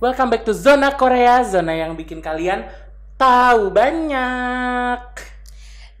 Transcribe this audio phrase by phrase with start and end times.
[0.00, 2.64] Welcome back to Zona Korea, zona yang bikin kalian
[3.20, 5.04] tahu banyak.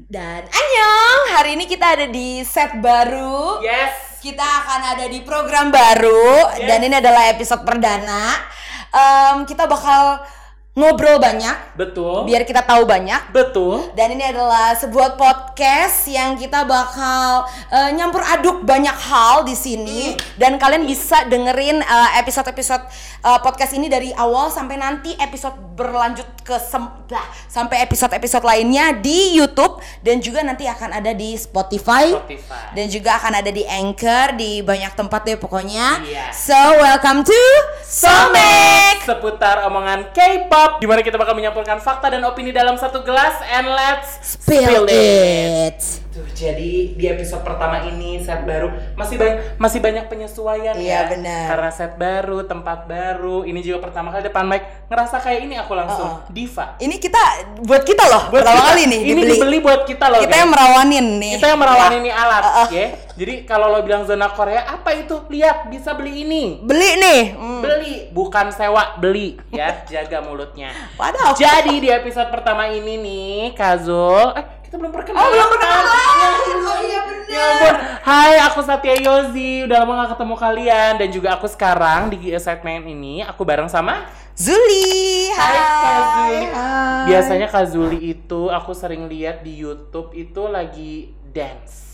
[0.00, 3.60] Dan annyeong, hari ini kita ada di set baru.
[3.60, 4.24] Yes.
[4.24, 6.64] Kita akan ada di program baru Yes.
[6.64, 8.40] dan ini adalah episode perdana.
[8.88, 10.24] Em, kita bakal
[10.70, 12.30] ngobrol banyak, Betul.
[12.30, 13.34] biar kita tahu banyak.
[13.34, 13.90] Betul.
[13.98, 20.14] Dan ini adalah sebuah podcast yang kita bakal eh, nyampur aduk banyak hal di sini
[20.38, 22.86] dan kalian bisa dengerin eh, episode-episode
[23.18, 28.94] eh, podcast ini dari awal sampai nanti episode berlanjut ke sem- bah, sampai episode-episode lainnya
[28.94, 32.78] di YouTube dan juga nanti akan ada di Spotify, Spotify.
[32.78, 35.98] dan juga akan ada di Anchor di banyak tempat deh pokoknya.
[36.06, 36.30] Iya.
[36.30, 37.42] So welcome to
[37.82, 39.02] Somek.
[39.02, 43.66] Seputar omongan K-pop, di mana kita bakal menyampaikan fakta dan opini dalam satu gelas and
[43.66, 44.10] let's
[44.40, 45.78] Spill it.
[46.10, 51.00] Tuh, jadi di episode pertama ini set baru masih banyak masih banyak penyesuaian Iya, ya.
[51.08, 51.46] benar.
[51.48, 53.42] Karena set baru, tempat baru.
[53.42, 56.26] Ini juga pertama kali depan mic ngerasa kayak ini aku langsung Uh-uh.
[56.28, 56.74] diva.
[56.76, 57.22] Ini kita
[57.60, 58.68] buat kita loh Buat pertama kita.
[58.68, 59.32] kali nih Ini dibeli.
[59.32, 60.18] dibeli buat kita loh.
[60.18, 60.40] kita guys.
[60.40, 61.32] yang merawanin nih.
[61.36, 62.68] kita yang merawani Ya, ini alat, Uh-uh.
[62.70, 62.86] ya.
[63.12, 65.16] Jadi kalau lo bilang zona Korea, apa itu?
[65.30, 66.58] Lihat, bisa beli ini.
[66.62, 67.22] Beli nih.
[67.34, 67.60] Hmm.
[67.62, 69.82] Beli, bukan sewa, beli ya.
[69.86, 70.70] Jaga mulutnya.
[70.98, 71.34] Waduh.
[71.38, 75.26] Jadi di episode pertama ini nih, Kazul, eh kita belum perkenalan.
[75.26, 75.86] Oh, belum perkenalan.
[75.90, 76.30] Ya,
[76.70, 77.26] Oh, iya bener.
[77.26, 77.74] Ya ampun.
[78.06, 79.66] Hai, aku Satya Yozi.
[79.66, 84.06] Udah lama gak ketemu kalian dan juga aku sekarang di segmen ini aku bareng sama
[84.38, 85.26] Zuli.
[85.34, 86.40] Hai, Kak Zuli.
[86.54, 87.04] Hai.
[87.10, 91.89] Biasanya Kak Zuli itu aku sering lihat di YouTube itu lagi dance.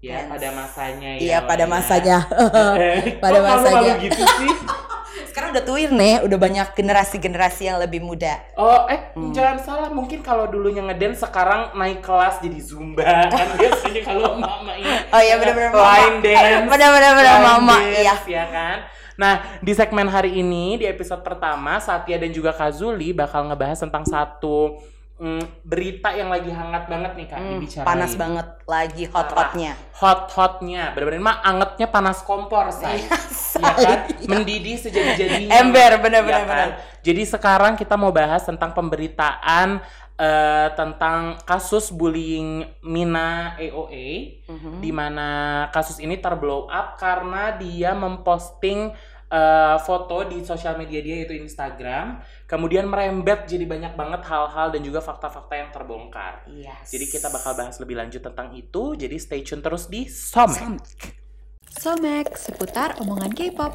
[0.00, 0.32] Ya, Dance.
[0.32, 1.20] pada masanya ya.
[1.20, 1.68] Iya pada ya.
[1.68, 2.18] masanya.
[2.80, 3.92] Eh, Pada kok masanya.
[4.00, 4.52] gitu sih.
[5.28, 8.40] Sekarang udah tuir nih, udah banyak generasi-generasi yang lebih muda.
[8.56, 9.30] Oh, eh Hmm.
[9.30, 14.72] jangan salah, mungkin kalau dulunya ngedance sekarang naik kelas jadi zumba kan biasanya kalau mama
[14.74, 14.90] ini.
[15.12, 15.84] Oh iya, bener-bener mama.
[15.84, 16.64] Line dance.
[16.66, 18.14] Bener-bener line mama, dance, iya.
[18.26, 18.76] ya kan.
[19.20, 24.08] Nah, di segmen hari ini di episode pertama Satya dan juga Kazuli bakal ngebahas tentang
[24.08, 24.80] satu
[25.20, 27.86] mm, berita yang lagi hangat banget nih Kak Hmm, dibicarain.
[27.86, 29.72] panas banget lagi hot-hotnya.
[29.94, 33.04] Hot-hotnya, bener-bener mah angetnya panas kompor say.
[33.30, 33.98] say, ya kan?
[34.16, 34.26] iya.
[34.26, 35.52] Mendidih sejadi-jadinya.
[35.56, 36.02] Ember, Mas.
[36.02, 36.50] bener-bener, Ya kan?
[36.50, 36.70] bener.
[37.00, 39.80] Jadi sekarang kita mau bahas tentang pemberitaan
[40.16, 44.72] eh, tentang kasus bullying Mina AOA Mhm.
[44.78, 45.28] di mana
[45.70, 48.92] kasus ini terblow up karena dia memposting
[49.30, 52.20] eh, foto di sosial media dia yaitu Instagram,
[52.50, 56.44] kemudian merembet jadi banyak banget hal-hal dan juga fakta-fakta yang terbongkar.
[56.50, 56.90] Yes.
[56.90, 58.98] Jadi kita bakal bahas lebih lanjut tentang itu.
[58.98, 60.82] Jadi stay tune terus di Somek.
[61.70, 63.72] Somek seputar omongan K-pop.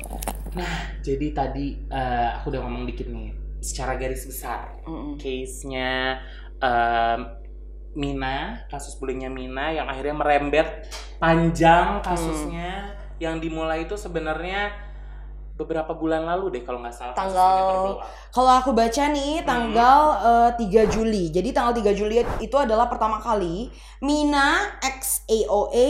[0.53, 5.17] Nah, jadi tadi eh, aku udah ngomong dikit nih secara garis besar Mm-mm.
[5.17, 6.21] case-nya
[6.61, 7.19] em,
[7.95, 10.67] Mina, kasus bullyingnya Mina yang akhirnya merembet
[11.17, 14.84] panjang kasusnya yang dimulai itu sebenarnya
[15.55, 18.03] beberapa bulan lalu deh kalau nggak salah Tanggal-.
[18.31, 19.99] Kalau aku baca nih tanggal
[20.51, 21.31] eh, 3 Juli.
[21.31, 23.71] Jadi tanggal 3 Juli itu adalah pertama kali
[24.03, 25.89] Mina X AOA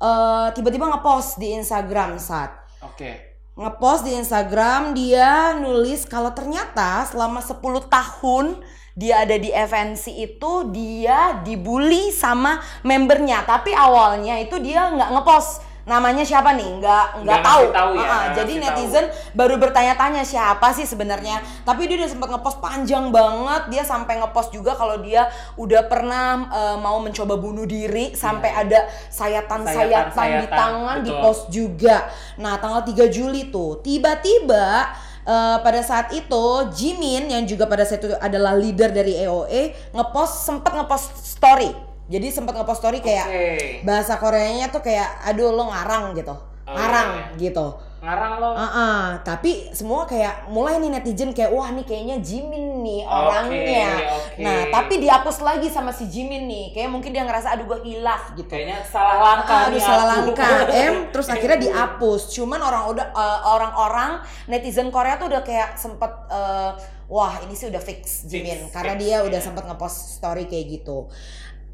[0.00, 3.36] eh, tiba-tiba ngepost di Instagram saat Oke.
[3.52, 7.60] ngepost di Instagram dia nulis kalau ternyata selama 10
[7.92, 8.46] tahun
[8.92, 15.71] dia ada di FNC itu dia dibully sama membernya tapi awalnya itu dia nggak ngepost
[15.82, 16.78] namanya siapa nih?
[16.78, 21.42] Nggak nggak tahu, tahu ya, Ah, nggak jadi netizen baru bertanya-tanya siapa sih sebenarnya.
[21.66, 23.62] Tapi dia udah sempat ngepost panjang banget.
[23.74, 25.26] Dia sampai ngepost juga kalau dia
[25.58, 32.06] udah pernah eh, mau mencoba bunuh diri sampai ada sayatan-sayatan di tangan di post juga.
[32.38, 34.94] Nah, tanggal 3 Juli tuh tiba-tiba
[35.26, 40.46] eh, pada saat itu Jimin yang juga pada saat itu adalah leader dari AOA ngepost
[40.46, 41.91] sempat ngepost story.
[42.08, 43.46] Jadi sempat ngepost story kayak Oke.
[43.82, 46.34] bahasa Koreanya tuh kayak aduh lo ngarang gitu.
[46.62, 47.66] Oh, ngarang gitu.
[48.02, 48.50] Ngarang lo.
[48.54, 49.02] Ah, ah.
[49.22, 53.94] tapi semua kayak mulai nih netizen kayak wah nih kayaknya Jimin nih orangnya.
[54.18, 54.42] oke.
[54.42, 56.66] Nah, tapi dihapus lagi sama si Jimin nih.
[56.74, 58.50] Kayak mungkin dia ngerasa aduh gue hilaf gitu.
[58.50, 60.14] Kayaknya salah langkah Ah, aduh nih salah aku.
[60.34, 64.10] langkah em terus akhirnya dihapus cuman orang udah eh, orang-orang
[64.50, 66.70] netizen Korea tuh udah kayak sempet eh,
[67.06, 69.44] wah ini sih udah fix Jimin Fix, karena fix, dia udah ya.
[69.44, 71.06] sempet ngepost story kayak gitu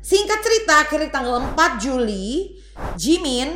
[0.01, 2.55] singkat cerita akhirnya tanggal 4 Juli
[2.95, 3.51] Jimin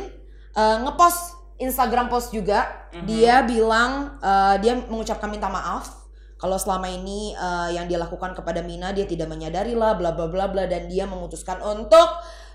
[0.53, 3.05] eh, ngepost Instagram post juga Mhm.
[3.07, 6.03] dia bilang eh, dia mengucapkan minta maaf
[6.37, 10.27] kalau selama ini eh, yang dia lakukan kepada Mina dia tidak menyadari lah bla bla
[10.27, 12.09] bla bla dan dia memutuskan untuk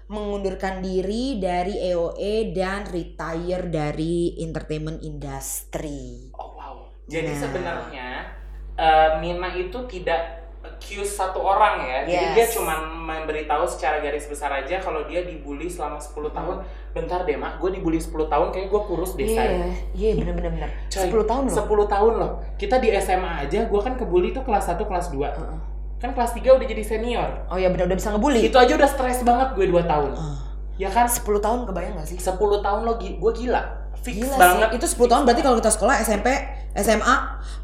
[0.09, 6.33] mengundurkan diri dari EOE dan retire dari entertainment industry.
[6.33, 6.89] Oh wow.
[7.05, 7.41] Jadi Nah.
[7.41, 8.09] sebenarnya
[8.73, 11.99] eh, Mina itu tidak accuse satu orang ya.
[12.05, 12.35] Jadi Yes.
[12.35, 16.61] dia cuma memberitahu secara garis besar aja kalau dia dibully selama 10 tahun.
[16.93, 17.57] Bentar deh, Mak.
[17.57, 19.45] Gue dibully 10 tahun kayaknya gue kurus deh, Iya,
[19.93, 20.71] iya bener-bener bener.
[20.87, 21.57] Coy, 10 tahun loh.
[21.57, 22.33] 10 tahun loh.
[22.55, 25.33] Kita di SMA aja, gue kan kebully tuh kelas 1, kelas 2.
[25.33, 25.59] Heeh.
[25.99, 27.27] Kan kelas 3 udah jadi senior.
[27.49, 28.45] Oh ya bener udah bisa ngebully.
[28.45, 30.15] Itu aja udah stres banget gue 2 tahun.
[30.15, 30.39] Ah.
[30.79, 31.11] Ya kan?
[31.11, 32.19] 10 tahun kebayang gak sih?
[32.19, 33.63] 10 tahun lo gue gila.
[33.99, 34.69] Fix Gila banget.
[34.71, 34.77] sih.
[34.79, 36.29] Itu 10 tahun berarti kalau kita sekolah SMP,
[36.79, 37.15] SMA,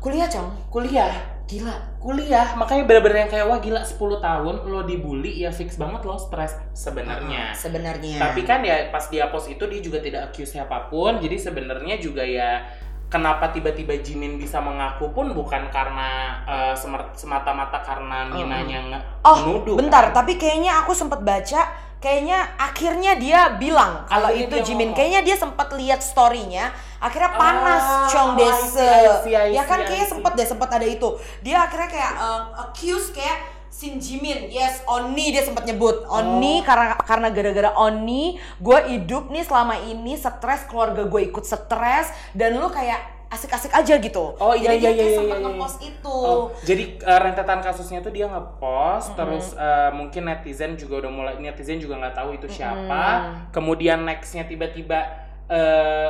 [0.03, 0.51] kuliah, Cong.
[0.67, 1.15] kuliah.
[1.45, 1.77] Gila.
[2.01, 6.17] Kuliah, makanya bener-bener yang kayak wah gila 10 tahun lo dibully ya fix banget lo
[6.17, 7.53] stres sebenarnya.
[7.53, 8.17] Sebenarnya.
[8.19, 11.17] Tapi kan ya pas dia post itu dia juga tidak accuse siapa pun.
[11.19, 12.65] Jadi sebenarnya juga ya
[13.07, 16.41] kenapa tiba-tiba Jimin bisa mengaku pun bukan karena
[16.75, 19.77] semer- semata-mata karena Minanya nge- Oh, menuduh.
[19.77, 20.25] bentar, kan.
[20.25, 21.63] tapi kayaknya aku sempat baca
[22.01, 24.97] kayaknya akhirnya dia bilang kalau itu Jimin ngomong.
[24.99, 26.69] kayaknya dia sempat lihat storynya
[27.05, 28.89] akhirnya panas Ah, Chong Dese
[29.29, 30.13] ya kan kayaknya see.
[30.17, 31.09] sempat deh sempat ada itu
[31.45, 36.65] dia akhirnya kayak um, accuse kayak Shin Jimin, yes, Oni dia sempat nyebut Oni Oh.
[36.65, 42.55] karena karena gara-gara Oni gue hidup nih selama ini stres keluarga gue ikut stres dan
[42.55, 43.03] lu kayak
[43.35, 44.39] asik-asik aja gitu.
[44.39, 45.47] Oh, iya, Jadi dia iya, iya, sempat iya, iya.
[45.51, 46.15] ngepost itu.
[46.15, 51.35] Oh, jadi eh, rentetan kasusnya tuh dia ngepost terus eh, mungkin netizen juga udah mulai
[51.43, 53.03] netizen juga nggak tahu itu siapa.
[53.51, 55.03] Kemudian nextnya tiba-tiba
[55.51, 56.09] eh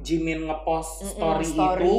[0.00, 1.84] Jimin ngepost story, story.
[1.84, 1.98] itu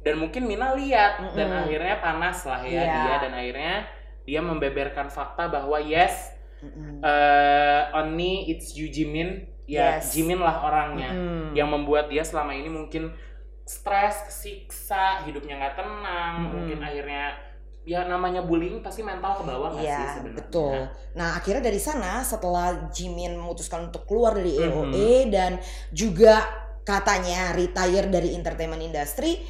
[0.00, 1.62] dan mungkin Mina lihat dan Mm-mm.
[1.62, 2.94] akhirnya panas lah ya Iya.
[2.96, 3.74] dia dan akhirnya
[4.22, 7.00] dia membeberkan fakta bahwa yes Mm-mm.
[7.00, 10.10] eh Oni it's you Jimin ya Yes.
[10.10, 11.52] Jimin lah orangnya Mm.
[11.52, 13.10] yang membuat dia selama ini mungkin
[13.62, 16.52] stres, kesiksa, hidupnya nggak tenang, Mm-mm.
[16.54, 17.34] mungkin akhirnya
[17.82, 20.38] ya namanya bullying pasti mental ke bawah nggak sih Iya, sebenarnya?
[20.38, 20.76] betul.
[21.14, 24.54] Nah, akhirnya dari sana setelah Jimin memutuskan untuk keluar dari.
[24.54, 25.58] EOE dan
[25.90, 26.46] juga
[26.86, 29.42] katanya retire dari entertainment industry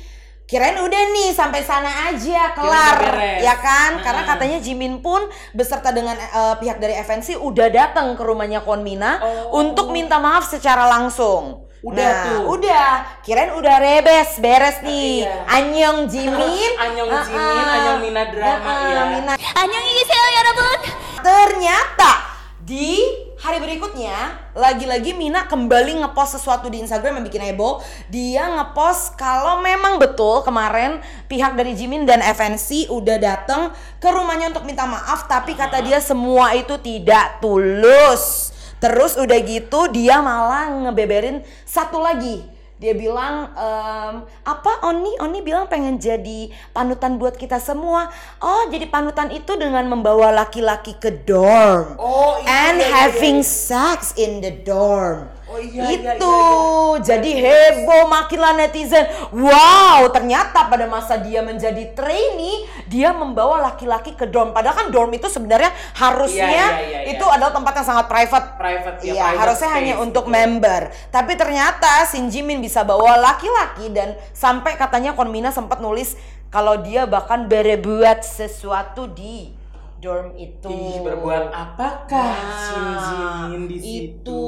[0.46, 3.02] kirain udah nih sampai sana aja kelar
[3.42, 3.98] ya kan?
[3.98, 9.18] Karena katanya Jimin pun beserta dengan uh, pihak dari FNC udah datang ke rumahnya Konmina
[9.18, 9.58] oh.
[9.58, 11.66] untuk minta maaf secara langsung.
[11.82, 12.40] Udah nah, tuh.
[12.58, 12.90] udah.
[13.26, 15.26] Kirain udah rebes beres nah, nih.
[15.26, 15.34] uh, iya.
[15.50, 16.72] Anyong Jimin.
[16.86, 19.32] Anyong Jimin uh, Anyong Mina drama uh, uh, ya Mina.
[19.34, 20.80] Anyong ya rebut
[21.26, 22.12] ternyata
[22.62, 27.84] di hari berikutnya lagi-lagi Mina kembali ngepost sesuatu di Instagram yang bikin heboh.
[28.08, 34.56] Dia ngepost kalau memang betul kemarin pihak dari Jimin dan FNC udah datang ke rumahnya
[34.56, 38.56] untuk minta maaf, tapi kata dia semua itu tidak tulus.
[38.80, 44.14] Terus udah gitu dia malah ngebeberin satu lagi dia bilang em,
[44.44, 45.16] apa Oni?
[45.24, 48.12] Oni bilang pengen jadi panutan buat kita semua.
[48.44, 53.40] Oh jadi panutan itu dengan membawa laki-laki ke dorm Oh, iya, and iya, iya, having
[53.40, 53.48] iya.
[53.48, 57.00] sex in the dorm Oh, iya, iya, itu iya, iya.
[57.00, 64.28] jadi heboh makinlah netizen wow ternyata pada masa dia menjadi trainee dia membawa laki-laki ke
[64.28, 67.12] dorm padahal kan dorm itu sebenarnya harusnya Iya, iya, iya, iya.
[67.16, 70.80] itu adalah tempat yang sangat private Private ya, Iya, private harusnya space, hanya untuk member.
[71.08, 76.20] Tapi ternyata Shin Jimin bisa bawa laki-laki dan sampai katanya Konmina sempat nulis
[76.52, 79.55] kalau dia bahkan berebuat sesuatu di
[80.06, 80.70] dorm itu.
[80.70, 84.22] Ih, berbuat apakah Nah, Shin di situ?
[84.22, 84.42] Itu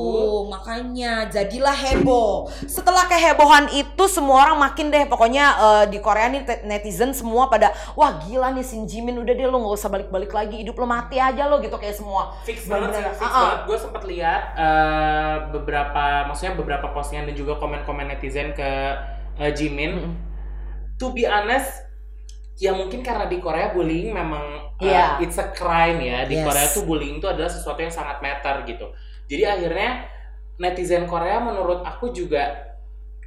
[0.47, 2.47] makanya jadilah heboh.
[2.71, 7.75] Setelah kehebohan itu semua orang makin deh pokoknya eh, di Korea nih netizen semua pada
[7.99, 11.19] wah gila nih Shin Jimin udah deh lo nggak usah balik-balik lagi hidup lo mati
[11.19, 12.31] aja lo gitu kayak semua.
[12.47, 13.43] fix banget sih, fix ah.
[13.43, 13.59] banget.
[13.67, 18.71] Gue sempet lihat eh, beberapa, maksudnya beberapa postingan dan juga komen-komen netizen ke
[19.43, 19.93] eh, Jimin.
[19.99, 20.15] Mm-mm.
[20.99, 21.88] To be honest,
[22.59, 25.23] ya mungkin karena di Korea bullying memang eh, Iya.
[25.23, 26.27] it's a crime ya.
[26.27, 26.45] Di Yes.
[26.47, 28.87] Korea tuh bullying itu adalah sesuatu yang sangat meter gitu.
[29.31, 29.91] Jadi akhirnya
[30.59, 32.67] netizen Korea menurut aku juga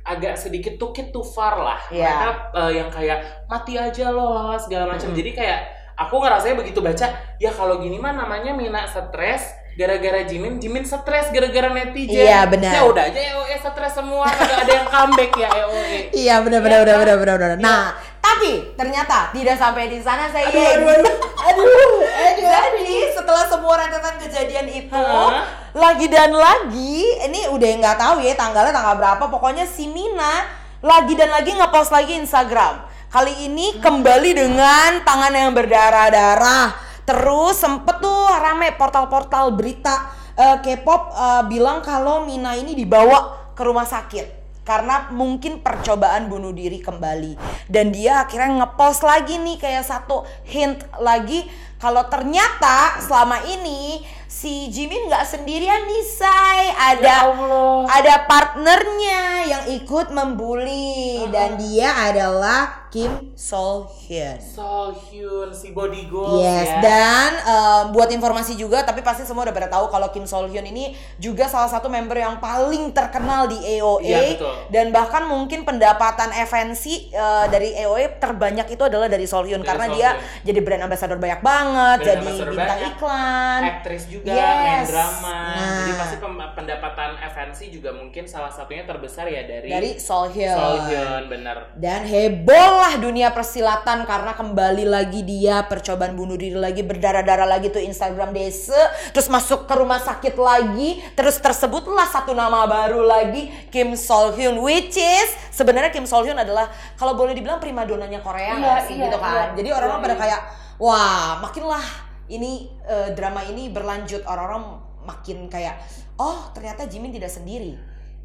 [0.02, 1.80] agak sedikit took it too far lah.
[1.88, 2.04] Iya.
[2.12, 5.10] Mereka eh, yang kayak mati aja lo lah segala macam.
[5.12, 5.20] Mm-mm.
[5.24, 5.60] Jadi kayak
[5.96, 7.08] aku ngerasanya begitu baca,
[7.38, 12.28] ya kalau gini mah namanya Mina stres gara-gara Jimin, Jimin stres gara-gara netizen.
[12.28, 12.74] Iya, benar.
[12.76, 16.00] Ya udah aja EOE stres semua, kagak ada yang comeback ya EOE.
[16.28, 17.50] Iya benar benar benar benar benar.
[17.56, 17.64] Iya.
[17.64, 17.84] Nah,
[18.32, 20.48] tapi ternyata tidak sampai di sana saya.
[20.48, 21.92] Aduh, aduh, aduh,
[22.42, 25.44] Jadi setelah semua rentetan kejadian itu Hah?
[25.76, 29.24] lagi dan lagi, ini udah nggak tahu ya tanggalnya tanggal berapa.
[29.28, 30.48] Pokoknya si Mina
[30.80, 32.88] lagi dan lagi ngepost lagi Instagram.
[33.12, 36.72] Kali ini kembali dengan tangan yang berdarah-darah.
[37.04, 40.08] Terus sempet tuh rame portal-portal berita
[40.40, 44.41] eh, K-pop eh, bilang kalau Mina ini dibawa ke rumah sakit
[44.72, 47.36] karena mungkin percobaan bunuh diri kembali.
[47.68, 51.44] Dan dia akhirnya ngepost lagi nih kayak satu hint lagi
[51.76, 54.00] kalau ternyata selama ini
[54.32, 57.84] si Jimin nggak sendirian nih say ada Ya Allah.
[57.90, 61.28] ada partnernya yang ikut membuli.
[61.28, 64.36] Dan dia adalah Kim Sol Hyun.
[64.38, 66.84] Sol Hyun si body goals Yes, ya.
[66.84, 70.68] dan em, buat informasi juga, tapi pasti semua udah pada tahu kalau Kim Sol Hyun
[70.68, 74.56] ini juga salah satu member yang paling terkenal di AOA Iya, betul.
[74.68, 79.70] dan bahkan mungkin pendapatan FNC eh, dari AOA terbanyak itu adalah dari Sol Hyun Dari
[79.72, 80.44] karena Sol dia Hyun.
[80.44, 83.62] jadi brand ambassador banyak banget, Brand jadi bintang banyak, iklan.
[83.64, 84.92] aktris juga main Yes.
[84.92, 85.78] drama Nah.
[85.80, 86.16] jadi pasti
[86.52, 90.52] pendapatan FNC juga mungkin salah satunya terbesar ya dari, Dari Sol Hyun.
[90.52, 96.58] Sol Hyun bener Dan heboh lah dunia persilatan karena kembali lagi dia percobaan bunuh diri
[96.58, 98.74] lagi berdarah-darah lagi tuh Instagram Dese
[99.14, 104.58] terus masuk ke rumah sakit lagi terus tersebutlah satu nama baru lagi Kim Sol Hyun
[104.66, 109.14] which is sebenarnya Kim Sol Hyun adalah kalau boleh dibilang primadonanya Korea Iya, sih iya,
[109.14, 109.54] gitu kan.
[109.54, 109.62] iya.
[109.62, 110.22] Jadi orang-orang Iya, pada iya.
[110.26, 110.42] kayak
[110.82, 111.86] wah makinlah
[112.34, 115.78] ini eh, drama ini berlanjut orang-orang makin kayak
[116.18, 117.78] oh ternyata Jimin tidak sendiri.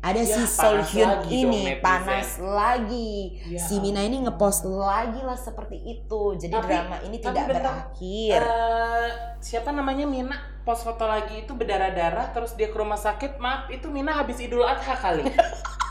[0.06, 1.82] Ada Ya, si Sol panas Hyun lagi dong ini netizen.
[1.82, 3.10] panas lagi.
[3.44, 6.22] Ya Si Mina ini ngepost lagi lah seperti itu.
[6.36, 7.62] Jadi Tapi- drama ini tapi tidak bentar.
[7.90, 8.38] berakhir.
[8.38, 9.08] Eh,
[9.40, 13.86] siapa namanya Mina post foto lagi itu berdarah-darah terus dia ke rumah sakit maaf itu
[13.86, 15.22] Mina habis Idul Adha kali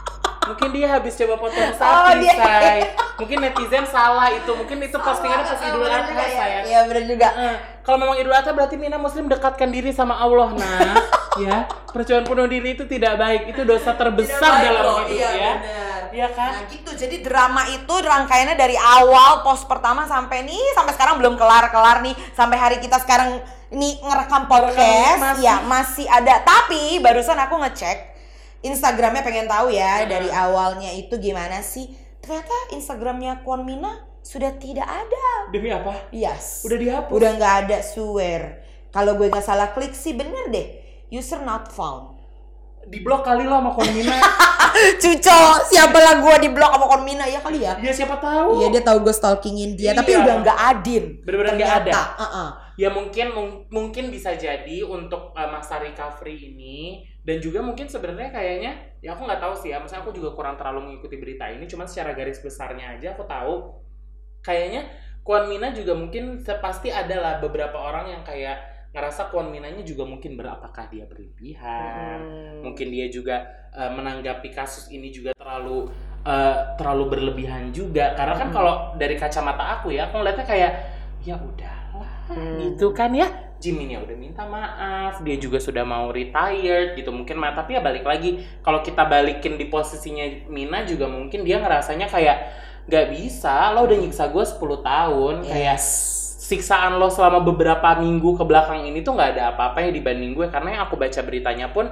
[0.48, 2.80] mungkin dia habis coba potong sapi dia- say.
[3.16, 4.52] Mungkin netizen salah itu.
[4.52, 6.28] Mungkin itu postingannya pas Idul bener Adha ya.
[6.30, 7.28] saya Iya benar juga.
[7.32, 11.00] Eh, kalau memang Idul Adha berarti Mina Muslim dekatkan diri sama Allah nah
[11.44, 11.64] ya.
[11.88, 13.56] Percobaan bunuh diri itu tidak baik.
[13.56, 15.54] Itu dosa terbesar dalam hidup iya, ya.
[15.58, 16.02] benar.
[16.12, 16.52] Iya kan?
[16.60, 21.36] Nah gitu, jadi drama itu rangkaiannya dari awal post pertama sampai nih sampai sekarang belum
[21.36, 22.16] kelar-kelar nih.
[22.36, 23.40] Sampai hari kita sekarang
[23.72, 25.20] ini ngerekam podcast.
[25.24, 25.44] masih.
[25.44, 26.44] ya masih ada.
[26.44, 28.15] Tapi barusan aku ngecek
[28.66, 31.86] Instagramnya pengen tahu ya dari awalnya itu gimana sih.
[32.18, 33.94] Ternyata Instagramnya Kwon Mina
[34.26, 35.54] sudah tidak ada.
[35.54, 35.94] Demi apa?
[36.10, 36.66] Yes.
[36.66, 37.14] Udah dihapus?
[37.14, 38.66] Udah nggak ada swear.
[38.90, 40.68] Kalau gue nggak salah klik sih bener deh.
[41.14, 42.18] User not found.
[42.86, 44.14] Diblok kali lo sama Konmina
[45.02, 47.74] Cuco, siapa lah gue di blog sama Konmina ya kali ya?
[47.82, 48.62] ya siapa tahu.
[48.62, 50.22] Iya dia tahu gue stalkingin dia, tapi Iya.
[50.22, 51.04] udah nggak adin.
[51.26, 51.94] Bener-bener nggak ada.
[52.18, 52.50] uh-uh.
[52.76, 58.30] Ya mungkin mung- mungkin bisa jadi untuk uh, masa recovery ini dan juga mungkin sebenarnya
[58.30, 61.66] kayaknya ya aku nggak tahu sih ya maksudnya aku juga kurang terlalu mengikuti berita ini
[61.66, 63.54] cuman secara garis besarnya aja aku tahu
[64.42, 64.86] kayaknya
[65.26, 68.62] Kwon Mina juga mungkin pasti ada lah beberapa orang yang kayak
[68.94, 72.62] ngerasa Kwon Minanya juga mungkin berapakah dia berlebihan Hmm.
[72.62, 73.42] mungkin dia juga
[73.74, 75.90] uh, menanggapi kasus ini juga terlalu
[76.24, 78.56] uh, terlalu berlebihan juga karena kan Hmm.
[78.56, 80.72] kalau dari kacamata aku ya aku ngeliatnya kayak
[81.26, 81.75] ya udahlah
[82.26, 82.58] Hmm.
[82.58, 83.30] gitu kan ya?
[83.56, 87.54] Jimin ya udah minta maaf dia juga sudah mau retired gitu mungkin ma.
[87.56, 92.38] Tapi ya balik lagi kalau kita balikin di posisinya Mina juga mungkin dia ngerasanya kayak
[92.86, 95.36] nggak bisa lo udah nyiksa gue 10 tahun.
[95.48, 95.88] Kayak Yes.
[96.46, 100.46] siksaan lo selama beberapa minggu ke belakang ini tuh nggak ada apa-apa ya dibanding gue.
[100.52, 101.90] Karena yang aku baca beritanya pun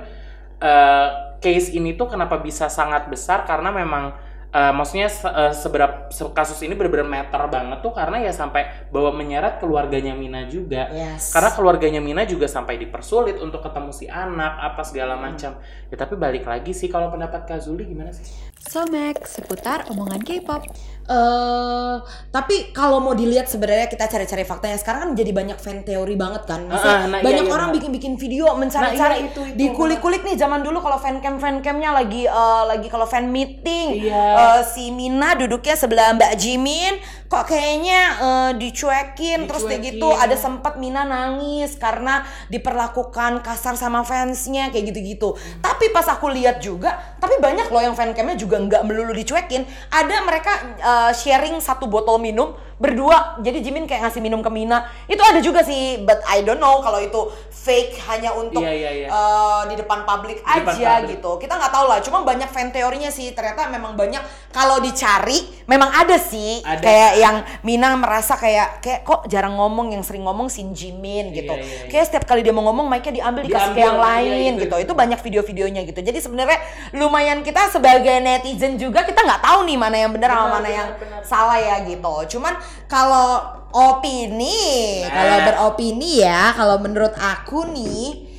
[0.62, 1.08] eh,
[1.42, 3.44] case ini tuh kenapa bisa sangat besar?
[3.50, 4.14] Karena memang
[4.54, 8.62] eh, maksudnya se- eh, seberapa se- kasus ini benar-benar meter banget tuh karena ya sampai
[8.88, 11.30] bawa menyeret keluarganya Mina juga Yes.
[11.30, 15.24] karena keluarganya Mina juga sampai dipersulit untuk ketemu si anak apa segala Hmm.
[15.28, 15.52] macam
[15.88, 18.26] ya tapi balik lagi sih kalau pendapat Kazuli gimana sih
[18.64, 20.64] Somek, seputar omongan K-pop.
[21.04, 21.96] eh
[22.32, 26.48] tapi kalau mau dilihat sebenarnya kita cari-cari faktanya sekarang kan jadi banyak fan teori banget
[26.48, 26.64] kan.
[26.64, 27.78] Maksudnya ah, nah, iya, banyak iya, orang benar.
[27.78, 31.36] bikin-bikin video mencari-cari Nah, iya, itu, itu, di kulik-kulik nih zaman dulu kalau fan cam
[31.38, 34.24] fan camnya lagi eh, lagi kalau fan meeting Iya.
[34.44, 36.96] Eh, si Mina duduknya sebelah Mbak Jimin
[37.32, 39.98] kok kayaknya eh, dicuekin, terus kayak Dicuekin.
[39.98, 42.22] gitu ada sempat Mina nangis karena
[42.52, 45.34] diperlakukan kasar sama fansnya kayak gitu-gitu.
[45.64, 49.66] Tapi pas aku lihat juga, tapi banyak loh yang fan camnya juga nggak melulu dicuekin.
[49.90, 53.40] Ada mereka uh, sharing satu botol minum berdua.
[53.42, 54.86] Jadi Jimin kayak ngasih minum ke Mina.
[55.10, 57.32] Itu ada juga sih, but I don't know kalau itu
[57.64, 59.08] fake hanya untuk Iya, iya, iya.
[59.08, 61.16] uh, di depan publik Di depan aja publik.
[61.16, 61.32] gitu.
[61.40, 62.00] Kita nggak tahu lah.
[62.04, 63.32] Cuma banyak fan teorinya sih.
[63.32, 64.20] Ternyata memang banyak
[64.52, 66.84] kalau dicari memang ada sih Ada.
[66.84, 71.56] kayak yang Mina merasa kayak kayak kok jarang ngomong yang sering ngomong Shin Jimin gitu.
[71.56, 71.90] Iya, iya, iya.
[71.90, 74.62] Kayak setiap kali dia mau ngomong mic-nya diambil dikasih ke Diambil, yang iya, lain itu.
[74.68, 74.76] gitu.
[74.84, 76.00] Itu banyak video-videonya gitu.
[76.04, 76.60] Jadi sebenarnya
[76.92, 80.72] lumayan kita sebagai netizen juga kita nggak tahu nih mana yang benar sama mana benar,
[80.76, 81.22] yang benar.
[81.24, 82.36] salah ya gitu.
[82.36, 82.60] Cuman
[82.92, 85.10] kalau opini, Nah.
[85.10, 88.33] kalau beropini ya, kalau menurut aku nih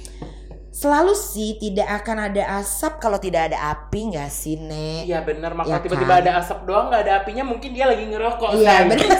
[0.85, 5.09] selalu sih tidak akan ada asap kalau tidak ada api nggak sih Nek?
[5.09, 6.21] Iya bener, Ya makanya tiba-tiba kan?
[6.21, 8.49] ada asap doang nggak ada apinya mungkin dia lagi ngerokok.
[8.53, 9.09] Iya benar.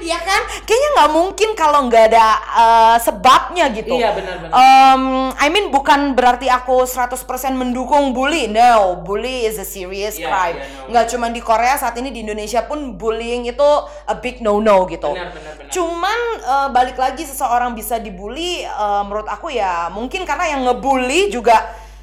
[0.00, 0.42] Iya kan?
[0.64, 2.26] Kayaknya nggak mungkin kalau nggak ada
[2.56, 3.94] eh, sebabnya gitu.
[4.00, 4.50] Iya benar-benar.
[4.50, 5.02] Um,
[5.36, 7.14] I mean bukan berarti aku 100%
[7.54, 8.48] mendukung bully.
[8.48, 10.56] No, bully is a serious Iya, crime.
[10.56, 10.88] iya, no.
[10.90, 13.70] Nggak cuma di Korea saat ini di Indonesia pun bullying itu
[14.08, 15.12] a big no-no gitu.
[15.14, 15.70] Benar, benar, benar.
[15.70, 21.32] Cuman eh, balik lagi seseorang bisa dibully eh, menurut aku ya mungkin karena yang ngebully
[21.32, 21.56] juga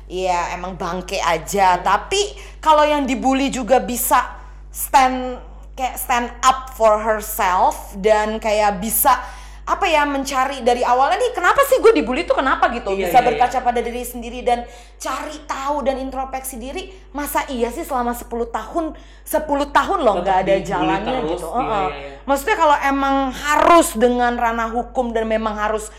[0.10, 1.78] ya emang bangke aja.
[1.84, 4.26] Tapi kalau yang dibully juga bisa
[4.74, 5.38] stand
[5.78, 9.14] kayak stand up for herself dan kayak bisa
[9.68, 12.96] apa ya mencari dari awalnya nih kenapa sih gue dibully tuh kenapa gitu?
[12.96, 14.64] Iya, bisa iya, berkaca pada diri sendiri dan
[14.96, 20.38] cari tahu dan introspeksi diri masa iya sih selama 10 tahun 10 tahun loh nggak
[20.48, 21.48] ada jalannya terus, gitu.
[21.52, 22.16] Iya, iya, iya.
[22.24, 25.92] maksudnya kalau emang harus dengan ranah hukum dan memang harus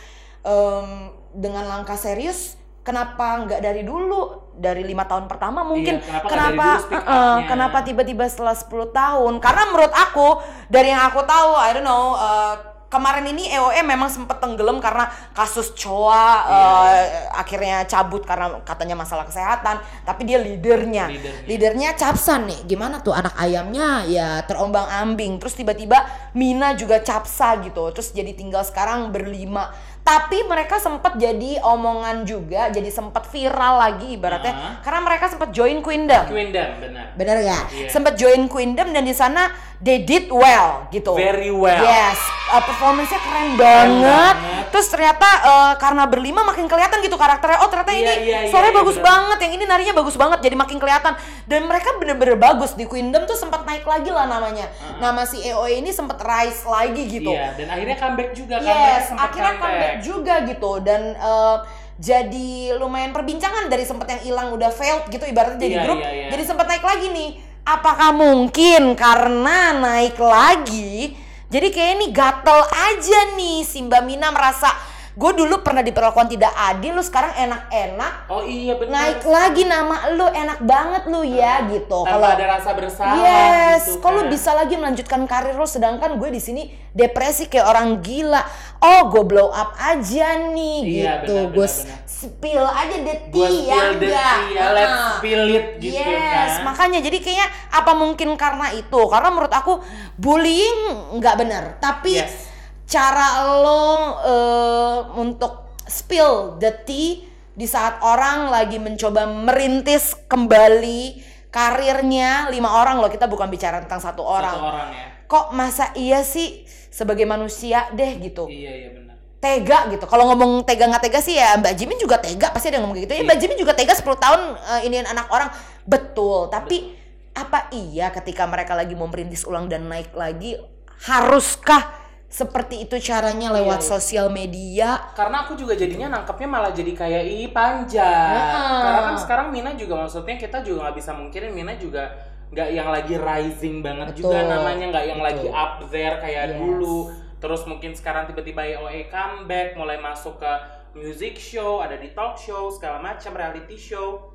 [0.49, 2.58] em, dengan langkah serius
[2.88, 4.49] kenapa nggak dari dulu?
[4.58, 6.00] Dari lima tahun pertama mungkin.
[6.00, 7.47] Iya, kenapa eh, up-nya?
[7.47, 9.32] kenapa tiba-tiba setelah 10 tahun?
[9.44, 10.28] Karena menurut aku
[10.73, 12.54] dari yang aku tahu I don't know eh,
[12.88, 19.28] kemarin ini EOE memang sempat tenggelam karena kasus Choa eh, akhirnya cabut karena katanya masalah
[19.28, 19.78] kesehatan.
[20.02, 21.12] Tapi dia leadernya.
[21.12, 21.44] Leadernya.
[21.44, 22.66] leadernya Capsan nih.
[22.66, 24.08] Gimana tuh anak ayamnya?
[24.08, 25.38] Ya terombang ambing.
[25.38, 27.92] Terus tiba-tiba Mina juga capsa gitu.
[27.94, 29.70] Terus jadi tinggal sekarang berlima
[30.09, 34.75] tapi mereka sempat jadi omongan juga jadi sempat viral lagi ibaratnya Ah.
[34.81, 37.12] karena mereka sempat join Queendom Queendom benar.
[37.12, 37.65] bener gak?
[37.71, 37.88] Iya.
[37.88, 41.15] Sempat join Queendom dan di sana they did well gitu.
[41.15, 41.79] Very well.
[41.79, 44.35] Yes, uh, performance-nya keren banget.
[44.35, 44.67] banget.
[44.69, 47.62] Terus ternyata uh, karena berlima makin kelihatan gitu karakternya.
[47.62, 49.07] Oh ternyata Iya, ini iya, iya, suaranya iya, bagus bener.
[49.07, 51.15] banget, yang ini narinya bagus banget, jadi makin kelihatan.
[51.45, 54.67] Dan mereka bener-bener bagus di Queendom tuh sempat naik lagi lah namanya.
[54.99, 57.31] Nama si EOE ini sempat rise lagi gitu.
[57.31, 58.67] Iya, dan akhirnya comeback juga kan.
[58.67, 61.57] Yes, sempat akhirnya comeback juga gitu dan eh,
[61.99, 66.11] jadi lumayan perbincangan dari sempat yang hilang udah failed gitu ibaratnya jadi Iya, grup, iya,
[66.14, 66.28] iya.
[66.31, 67.31] jadi sempat naik lagi nih.
[67.69, 71.12] Apakah mungkin karena naik lagi,
[71.52, 74.73] jadi kayak ini gatel aja nih si Mbak Mina merasa
[75.19, 79.19] gue dulu pernah diperlakukan tidak adil, lu sekarang enak-enak, Oh iya benar.
[79.19, 82.07] naik lagi nama lu enak banget lu ya gitu.
[82.07, 83.19] Tanpa ada rasa bersalah.
[83.19, 84.31] Yes, gitu kok lu kan.
[84.31, 86.63] bisa lagi melanjutkan karir lu sedangkan gue di sini
[86.95, 88.47] depresi kayak orang gila.
[88.79, 91.51] Oh, gue blow up aja nih Iya, gitu.
[91.51, 91.67] Gue
[92.07, 94.37] spill aja the tea ya enggak?
[94.51, 96.67] ya, let's spill it gitu yes, kan.
[96.67, 99.01] makanya jadi kayaknya apa mungkin karena itu?
[99.07, 99.83] Karena menurut aku
[100.15, 100.79] bullying
[101.19, 102.48] nggak benar, tapi Yes.
[102.88, 103.85] Cara lo
[104.25, 112.97] eh, untuk spill the tea di saat orang lagi mencoba merintis kembali karirnya lima orang
[112.97, 115.06] loh kita bukan bicara tentang satu orang Satu orang ya.
[115.25, 119.17] kok masa iya sih sebagai manusia deh gitu Iya iya benar.
[119.39, 122.78] tega gitu kalau ngomong tega nggak tega sih ya Mbak Jimin juga tega pasti ada
[122.78, 123.26] yang ngomong gitu ya Iya.
[123.26, 125.49] Mbak Jimin juga tega 10 tahun uh, iniin anak orang
[125.84, 126.95] betul tapi
[127.32, 130.58] apa iya ketika mereka lagi mau merintis ulang dan naik lagi
[131.04, 131.98] haruskah
[132.28, 133.91] seperti itu caranya lewat Iya, iya.
[133.97, 138.36] sosial media Karena aku juga jadinya nangkepnya malah jadi kayak ih panjang.
[138.36, 138.80] Heeh.
[138.84, 142.04] Karena kan sekarang Mina juga maksudnya kita juga nggak bisa mungkirin Mina juga
[142.52, 144.28] nggak yang lagi rising banget Betul.
[144.28, 145.28] juga namanya nggak yang Betul.
[145.41, 146.56] lagi up there kayak Yes.
[146.60, 146.99] dulu.
[147.38, 150.52] Terus mungkin sekarang tiba-tiba EOE comeback, mulai masuk ke
[150.93, 154.34] music show, ada di talk show segala macam reality show.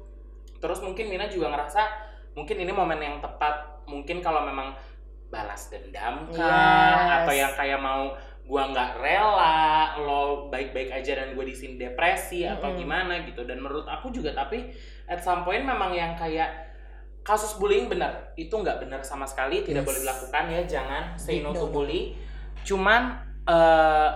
[0.57, 1.81] Terus mungkin Mina juga ngerasa
[2.33, 3.85] mungkin ini momen yang tepat.
[3.85, 4.71] Mungkin kalau memang
[5.33, 6.45] balas dendam kah
[6.93, 7.25] Yes.
[7.25, 9.57] atau yang kayak mau gua nggak rela
[9.97, 12.79] lo baik-baik aja dan gue di sini depresi atau Mm-mm.
[12.79, 14.69] gimana gitu dan menurut aku juga tapi
[15.07, 16.51] at some point memang yang kayak
[17.23, 19.87] kasus bullying benar itu nggak benar sama sekali tidak Yes.
[19.87, 22.13] boleh dilakukan ya jangan say no to bully
[22.61, 24.09] cuman eh,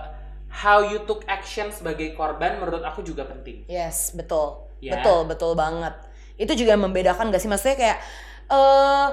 [0.48, 4.64] how you took action sebagai korban menurut aku juga penting Yes, betul.
[4.78, 4.94] Ya.
[4.94, 5.90] Betul, betul banget.
[6.36, 7.50] Itu juga membedakan gak sih?
[7.50, 7.98] Maksudnya kayak
[8.46, 9.08] eh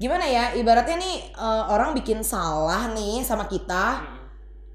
[0.00, 0.56] gimana ya?
[0.56, 4.16] Ibaratnya nih eh, orang bikin salah nih sama kita, Hmm.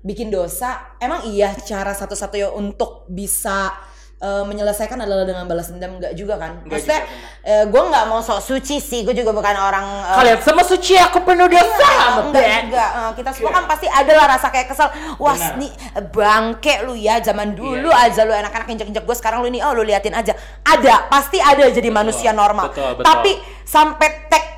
[0.01, 0.93] bikin dosa.
[0.97, 3.73] Emang iya cara satu-satunya untuk bisa
[4.15, 6.61] eh, menyelesaikan adalah dengan balas dendam enggak juga kan?
[6.61, 7.11] Nggak Maksudnya juga,
[7.43, 7.65] benar.
[7.67, 9.03] gue nggak mau sok suci sih.
[9.03, 12.85] Gue juga bukan orang eh, kalian semua suci aku penuh dosa Iya, sama enggak juga.
[12.87, 13.57] Eh, kita semua Iya.
[13.59, 14.87] kan pasti ada lah rasa kayak kesel.
[15.17, 15.53] Wah, Benar.
[15.59, 15.71] nih
[16.09, 18.07] bangke lu ya zaman dulu Iya, iya.
[18.07, 20.31] aja lu enak-enak injek-injek gue sekarang lu ini oh lu liatin aja.
[20.63, 22.71] Ada, pasti ada jadi manusia normal.
[22.71, 23.05] betul, betul.
[23.05, 23.31] Tapi
[23.67, 24.54] sampai take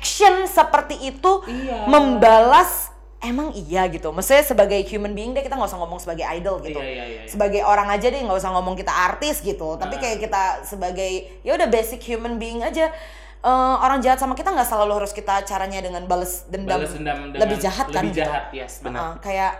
[0.00, 1.84] action seperti itu Iya.
[1.84, 2.88] membalas
[3.20, 4.08] emang iya gitu.
[4.10, 6.80] Maksudnya sebagai human being deh kita nggak usah ngomong sebagai idol gitu.
[6.80, 7.28] Iya, iya, iya, iya.
[7.28, 9.76] Sebagai orang aja deh nggak usah ngomong kita artis gitu.
[9.76, 10.00] Tapi Nah.
[10.00, 11.10] kayak kita sebagai
[11.44, 12.88] ya udah basic human being aja.
[13.40, 13.48] Eh,
[13.80, 17.40] orang jahat sama kita nggak selalu harus kita caranya dengan balas dendam, Balas dendam dengan
[17.40, 18.20] lebih jahat kan lebih gitu.
[18.20, 19.52] jahat yes benar Uh-uh, kayak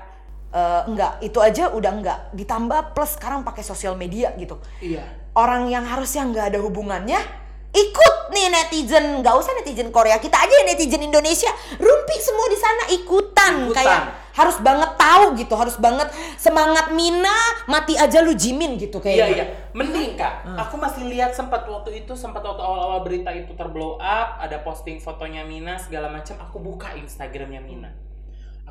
[0.53, 5.01] eh, enggak itu aja udah enggak ditambah plus sekarang pakai sosial media gitu iya
[5.33, 7.25] orang yang harusnya nggak ada hubungannya
[7.71, 12.59] ikut nih netizen nggak usah netizen Korea kita aja ya netizen Indonesia rumpi semua di
[12.59, 13.75] sana ikutan, Ikutan.
[13.75, 17.35] kayak harus banget tahu gitu harus banget semangat Mina
[17.67, 20.47] mati aja lu Jimin gitu Iya kayak iya, mending kak.
[20.67, 25.03] Aku masih lihat sempat waktu itu sempat waktu awal-awal berita itu terblow up, ada posting
[25.03, 26.39] fotonya Mina segala macam.
[26.47, 27.91] Aku buka Instagramnya Mina.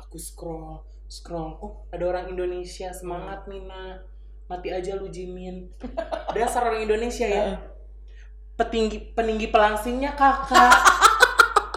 [0.00, 1.60] Aku scroll, scroll.
[1.60, 4.02] Oh ada orang Indonesia semangat Mina.
[4.50, 5.70] Mati aja lu Jimin.
[6.34, 7.69] Dasar orang Indonesia ya.
[8.60, 10.68] Petinggi peninggi pelangsingnya kakak.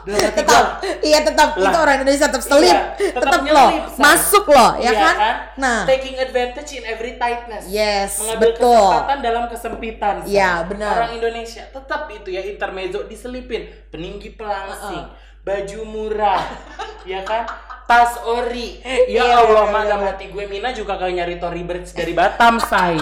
[0.04, 1.72] Tetap iya tetap Lah.
[1.72, 4.02] itu orang Indonesia tetap selip Iya, tetap nyelip, loh say.
[4.04, 5.16] masuk loh ya Iya kan
[5.56, 7.64] nah taking advantage in every tightness.
[7.72, 8.68] Yes, Mengambil betul.
[8.76, 10.16] kesempatan dalam kesempitan.
[10.28, 10.92] Iya, benar.
[11.00, 15.08] Orang Indonesia tetap itu ya intermezzo diselipin, peninggi pelangsing,
[15.40, 16.52] baju murah,
[17.08, 17.48] ya kan?
[17.86, 18.84] Tas ori.
[18.84, 20.12] Ya Iya, Allah, benar, dalam benar.
[20.12, 23.00] hati gue Mina juga kayak nyari Tory Burch dari Batam, say.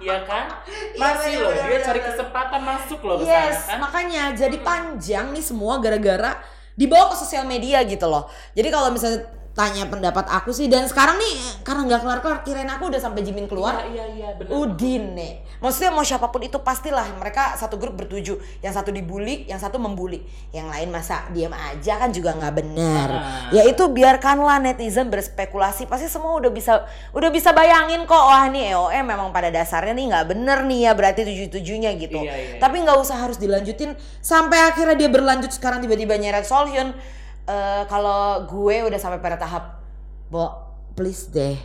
[0.00, 0.48] Ya kan?
[0.96, 3.78] Masih Iya, loh, benar, dia cari kesempatan masuk loh ke Yes, sana kan.
[3.84, 6.40] makanya jadi panjang nih semua gara-gara
[6.72, 8.32] dibawa ke sosial media gitu loh.
[8.56, 9.28] Jadi kalau misalnya
[9.60, 13.44] tanya pendapat aku sih dan sekarang nih karena nggak kelar-kelar kirain aku udah sampai Jimin
[13.44, 13.84] keluar.
[13.84, 14.56] Iya, iya, iya, benar.
[14.56, 15.44] Udin nih.
[15.60, 18.40] Maksudnya mau siapa pun itu pastilah mereka satu grup bertujuh.
[18.64, 20.24] Yang satu dibully, yang satu membuli.
[20.56, 23.08] Yang lain masa diam aja kan juga nggak benar.
[23.12, 23.52] Ah.
[23.52, 25.84] Ya itu biarkanlah netizen berspekulasi.
[25.84, 30.06] Pasti semua udah bisa udah bisa bayangin kok wah nih EOE memang pada dasarnya nih
[30.08, 32.24] nggak bener nih ya berarti tujuh-tujuhnya gitu.
[32.24, 32.54] Iya, iya.
[32.56, 33.92] Tapi nggak usah harus dilanjutin
[34.24, 37.19] sampai akhirnya dia berlanjut sekarang tiba-tiba nyeret Solhyun.
[37.50, 39.82] Eh, kalau gue udah sampai pada tahap,
[40.30, 40.46] Bo,
[40.94, 41.58] please deh.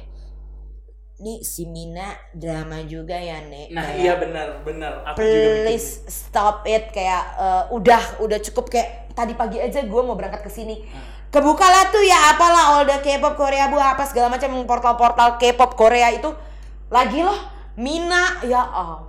[1.21, 3.69] Nih si Mina drama juga ya, Nek.
[3.69, 5.05] Nah, Kayak, iya benar, benar.
[5.13, 6.89] Aku juga please stop it.
[6.89, 8.73] Kayak eh, udah udah cukup.
[8.73, 10.81] Kayak tadi pagi aja gue mau berangkat ke sini.
[11.29, 16.09] Kebukalah tuh ya apalah all the K-pop Korea bu apa segala macam portal-portal K-pop Korea
[16.09, 16.31] itu.
[16.89, 17.37] Lagi loh
[17.75, 19.03] Mina ya Allah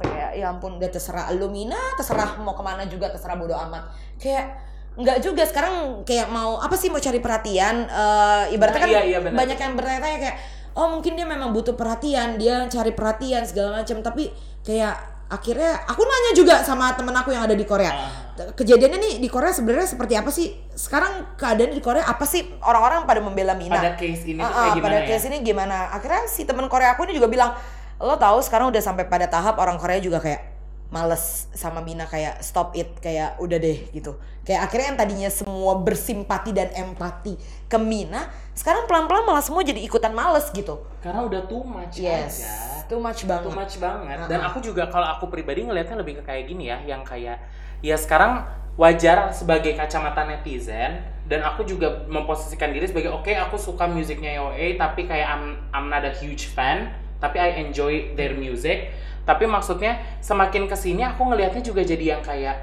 [0.00, 3.92] kayak ya ampun udah terserah lu Mina terserah mau ke mana juga terserah bodo amat.
[4.16, 4.56] Kayak
[4.96, 7.84] nggak juga sekarang kayak mau apa sih mau cari perhatian?
[7.84, 9.36] Eh ibaratnya Nah, kan iya, iya, benar.
[9.36, 10.36] banyak yang bertanya-tanya kayak
[10.72, 14.00] oh mungkin dia memang butuh perhatian dia cari perhatian segala macam.
[14.00, 17.92] Tapi kayak akhirnya aku nanya juga sama temen aku yang ada di Korea.
[17.92, 18.24] Ah.
[18.36, 20.52] kejadiannya nih di Korea sebenarnya seperti apa sih?
[20.70, 22.44] Sekarang keadaan di Korea apa sih?
[22.60, 23.76] Orang-orang pada membela Mina.
[23.76, 25.08] Pada case ini tuh Ah, kayak ah, gimana pada ya?
[25.08, 25.76] case ini gimana?
[25.88, 27.56] Akhirnya si temen Korea aku ini juga bilang
[27.96, 30.55] lo tahu sekarang udah sampai pada tahap orang Korea juga kayak
[30.86, 34.14] males sama Mina kayak stop it kayak udah deh gitu
[34.46, 37.34] kayak akhirnya yang tadinya semua bersimpati dan empati
[37.66, 42.46] ke Mina sekarang pelan-pelan malah semua jadi ikutan males gitu Karena udah too much yes
[42.46, 42.86] aja.
[42.86, 44.16] too much banget Too much banget.
[44.16, 44.30] Uh-uh.
[44.30, 47.42] Dan aku juga kalau aku pribadi ngelihatnya lebih ke kayak gini ya, yang kayak
[47.82, 48.46] ya sekarang
[48.78, 54.78] wajar sebagai kacamata netizen dan aku juga memposisikan diri sebagai oke aku suka musiknya YOA
[54.78, 55.44] tapi kayak I'm
[55.74, 58.92] I'm not a huge fan tapi I enjoy their music
[59.26, 62.56] tapi maksudnya semakin ke sini aku ngelihatnya juga jadi yang kayak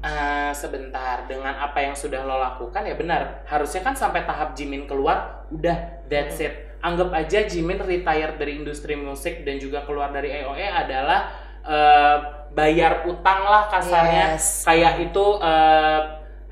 [0.00, 3.44] eh, sebentar dengan apa yang sudah lo lakukan ya benar.
[3.44, 6.80] Harusnya kan sampai tahap Jimin keluar udah that's it.
[6.80, 11.28] Anggap aja Jimin retired dari industri musik dan juga keluar dari AOE adalah
[11.60, 12.16] eh,
[12.56, 14.40] bayar utang lah kasarnya.
[14.40, 14.64] Yes.
[14.64, 16.00] kayak itu eh,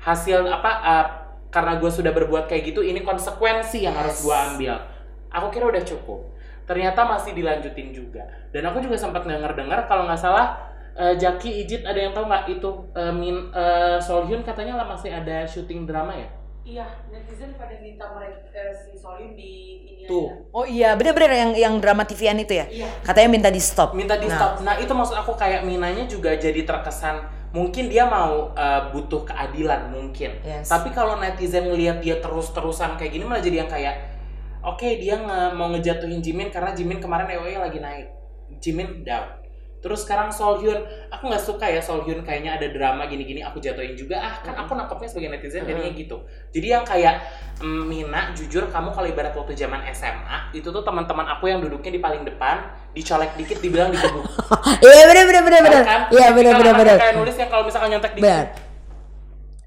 [0.05, 1.05] hasil apa eh,
[1.49, 4.23] karena gue sudah berbuat kayak gitu ini konsekuensi yang harus Yes.
[4.29, 4.75] gue ambil.
[5.33, 6.36] Aku kira udah cukup
[6.67, 10.59] ternyata masih dilanjutin juga dan aku juga sempat denger dengar kalau nggak salah
[10.93, 15.15] eh, Jaki Ijit ada yang tahu nggak itu eh, Min eh, Solhyun katanya lah masih
[15.15, 16.27] ada syuting drama ya
[16.67, 20.27] Iya, netizen pada minta mereka si Solim di ini Tuh.
[20.27, 20.51] aja.
[20.51, 22.91] oh iya bener-bener yang yang drama TVN itu ya Iya.
[23.07, 24.59] katanya minta di stop minta di stop.
[24.67, 27.23] Nah, itu maksud aku kayak Minanya juga jadi terkesan
[27.55, 30.43] mungkin dia mau uh, butuh keadilan mungkin.
[30.43, 30.67] Yes.
[30.67, 33.95] Tapi kalau netizen ngelihat dia terus-terusan kayak gini malah jadi yang kayak
[34.63, 38.07] oke dia nge- mau ngejatuhin Jimin karena Jimin kemarin EOE lagi naik.
[38.57, 39.43] Jimin down.
[39.77, 40.73] Terus sekarang Solhyun,
[41.07, 44.73] aku nggak suka ya Solhyun kayaknya ada drama gini-gini aku jatuhin juga ah kan aku
[44.73, 46.17] nangkepnya sebagai netizen jadinya gitu.
[46.49, 47.21] Jadi yang kayak
[47.61, 51.93] mm, Mina jujur kamu kalau ibarat waktu zaman SMA itu tuh teman-teman aku yang duduknya
[51.93, 54.25] di paling depan dicolek dikit dibilang digebuk.
[54.83, 56.01] iya bener bener bener bener kan?
[56.09, 58.25] iya bener bener bener Kayak nulis yang kalau misalkan nyontek dikit.
[58.25, 58.45] bener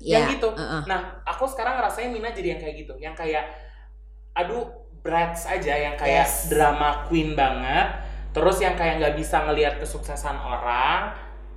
[0.00, 0.48] Yang Iya, gitu.
[0.50, 0.82] uh-uh.
[0.88, 2.94] Nah, aku sekarang ngerasain Mina jadi yang kayak gitu.
[2.98, 3.44] Yang kayak
[4.32, 4.64] aduh
[5.00, 6.48] brats aja yang kayak Yes.
[6.52, 7.88] drama queen banget.
[8.30, 11.10] Terus yang kayak nggak bisa ngelihat kesuksesan orang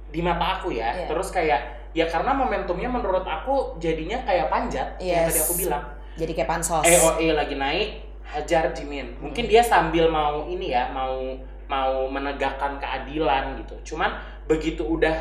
[0.09, 0.89] di mata aku ya.
[0.95, 1.07] Iya.
[1.11, 1.61] Terus kayak
[1.93, 5.29] ya karena momentumnya menurut aku jadinya kayak panjat yang Yes.
[5.29, 5.83] tadi aku bilang.
[6.13, 7.89] jadi kayak pansos EOE lagi naik,
[8.21, 9.17] hajar Jimin.
[9.17, 11.33] Mungkin dia sambil mau ini ya, mau
[11.65, 13.93] mau menegakkan keadilan gitu.
[13.93, 14.13] Cuman
[14.45, 15.13] begitu udah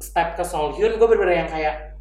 [0.00, 1.92] step ke Solhyun, gue bener-bener yang kayak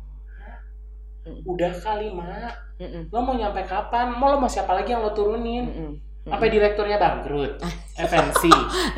[1.43, 3.09] udah kali mak, Mm-mm.
[3.09, 4.13] lo mau nyampe kapan?
[4.13, 5.65] Mau lo mau siapa lagi yang lo turunin?
[5.65, 5.91] Mm-mm.
[6.27, 7.55] Sampai direkturnya bangkrut,
[8.11, 8.43] FNC.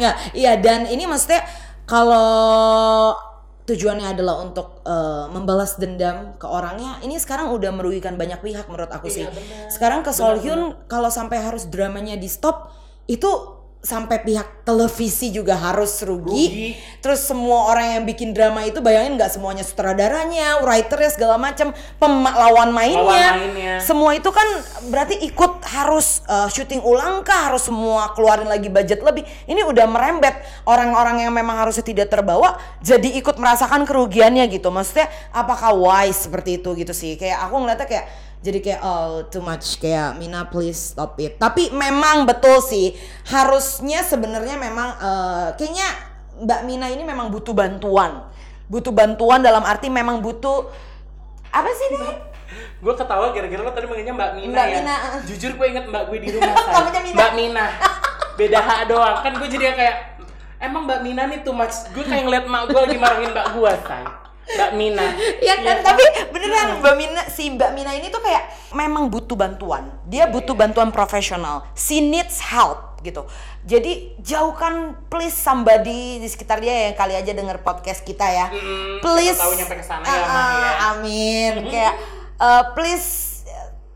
[0.01, 1.45] Nggak, iya dan ini maksudnya
[1.85, 3.13] kalau
[3.69, 8.89] tujuannya adalah untuk eh, membalas dendam ke orangnya, ini sekarang udah merugikan banyak pihak menurut
[8.89, 9.29] aku sih.
[9.29, 9.69] Iya.
[9.69, 12.73] Sekarang ke Solhyun kalau sampai harus dramanya di stop
[13.05, 16.45] itu sampai pihak televisi juga harus rugi.
[16.51, 16.69] Rugi.
[16.99, 22.35] Terus semua orang yang bikin drama itu bayangin nggak semuanya sutradaranya, writernya segala macam, pemak
[22.35, 22.99] lawan mainnya.
[22.99, 23.73] Lawan mainnya.
[23.79, 24.43] Semua itu kan
[24.91, 29.23] berarti ikut harus uh, syuting ulang kah, harus semua keluarin lagi budget lebih.
[29.47, 30.35] Ini udah merembet
[30.67, 34.67] orang-orang yang memang harusnya tidak terbawa jadi ikut merasakan kerugiannya gitu.
[34.75, 37.15] Maksudnya apakah wise seperti itu gitu sih.
[37.15, 38.05] Kayak aku ngeliatnya kayak
[38.39, 41.35] jadi kayak oh too much kayak Mina please stop it.
[41.35, 42.95] Tapi memang betul sih
[43.27, 45.87] harusnya sebenarnya memang uh, kayaknya
[46.39, 48.23] Mbak Mina ini memang butuh bantuan.
[48.71, 50.71] Butuh bantuan dalam arti memang butuh
[51.51, 52.15] apa sih nih?
[52.79, 54.75] Gue ketawa gara-gara lo tadi manggilnya Mbak Mina Mbak ya.
[54.79, 55.21] Mina, uh.
[55.27, 56.55] Jujur gue inget Mbak gue di rumah.
[56.55, 57.15] Namanya Mina.
[57.19, 57.65] Mbak Mina.
[58.39, 59.15] Beda H doang.
[59.19, 59.95] Kan gue jadi kayak
[60.63, 61.75] emang Mbak Mina nih too much.
[61.91, 64.03] Gue kayak ngeliat mak gue lagi marahin Mbak gue, Say.
[64.49, 65.07] Mbak Mina.
[65.45, 69.89] Iya kan, tapi beneran Mbak Mina si Mbak Mina ini tuh kayak memang butuh bantuan.
[70.05, 71.69] Dia butuh bantuan profesional.
[71.73, 73.23] She needs help gitu.
[73.63, 78.47] Jadi jauhkan please somebody di sekitar dia yang kali aja denger podcast kita ya.
[78.49, 79.37] Mm-mm, please.
[79.37, 80.71] tahu nyampe ke sana ya, Ah, ya.
[80.91, 81.53] Amin.
[81.69, 81.93] kayak
[82.39, 83.28] eh, please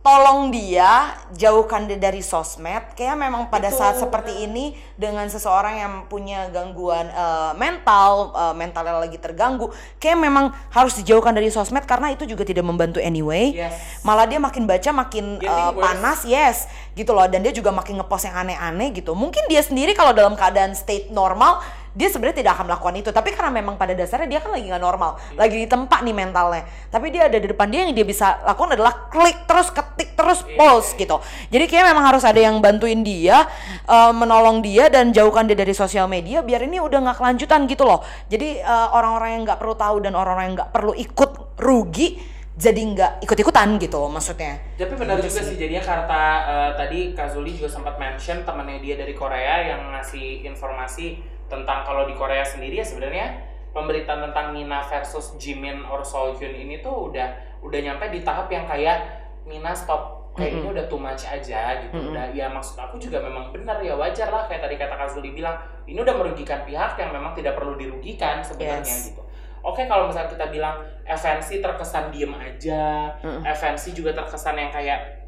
[0.03, 2.91] tolong dia jauhkan dia dari sosmed.
[2.93, 8.53] Kayak memang pada Itu, saat seperti ini dengan seseorang yang punya gangguan eh, mental eh,
[8.53, 13.55] mentalnya lagi terganggu kayak memang harus dijauhkan dari sosmed karena itu juga tidak membantu anyway.
[13.55, 14.03] Yes.
[14.03, 15.79] malah dia makin baca makin worse.
[15.79, 17.25] panas yes gitu loh.
[17.31, 19.15] Dan dia juga makin ngepost yang aneh-aneh gitu.
[19.15, 23.09] Mungkin dia sendiri kalau dalam keadaan state normal dia sebenarnya tidak akan melakukan itu.
[23.13, 26.65] Tapi karena memang pada dasarnya dia kan lagi nggak normal lagi di tempat nih mentalnya.
[26.89, 30.41] Tapi dia ada di depan dia yang dia bisa lakukan adalah klik terus ketik terus
[30.57, 31.21] post gitu.
[31.53, 33.45] Jadi kayak memang harus ada yang bantuin dia
[33.85, 37.85] eh, menolong dia dan jauhkan dia dari sosial media biar ini udah nggak kelanjutan gitu
[37.85, 38.01] loh.
[38.27, 42.77] Jadi eh, orang-orang yang nggak perlu tahu dan orang-orang yang nggak perlu ikut rugi jadi
[42.77, 44.61] nggak ikut-ikutan gitu maksudnya.
[44.77, 45.57] Tapi benar Gitu juga sih.
[45.57, 51.32] jadinya karena eh, tadi Kazuli juga sempat mention temannya dia dari Korea yang ngasih informasi
[51.47, 53.39] tentang kalau di Korea sendiri ya sebenarnya
[53.73, 57.27] pemberitaan tentang Mina versus Jimin or Seolhyun ini tuh udah
[57.61, 59.01] udah nyampe di tahap yang kayak
[59.43, 60.21] Mina stop.
[60.33, 61.93] Kayak ini udah too much aja gitu.
[62.09, 65.53] Udah ya maksud aku juga memang benar ya wajar lah kayak tadi kata Kazuli bilang
[65.85, 69.13] ini udah merugikan pihak yang memang tidak perlu dirugikan sebenarnya Yes.
[69.13, 69.21] gitu.
[69.61, 73.13] Oke kalau misalnya kita bilang FNC terkesan diem aja,
[73.45, 75.21] FNC juga terkesan yang kayak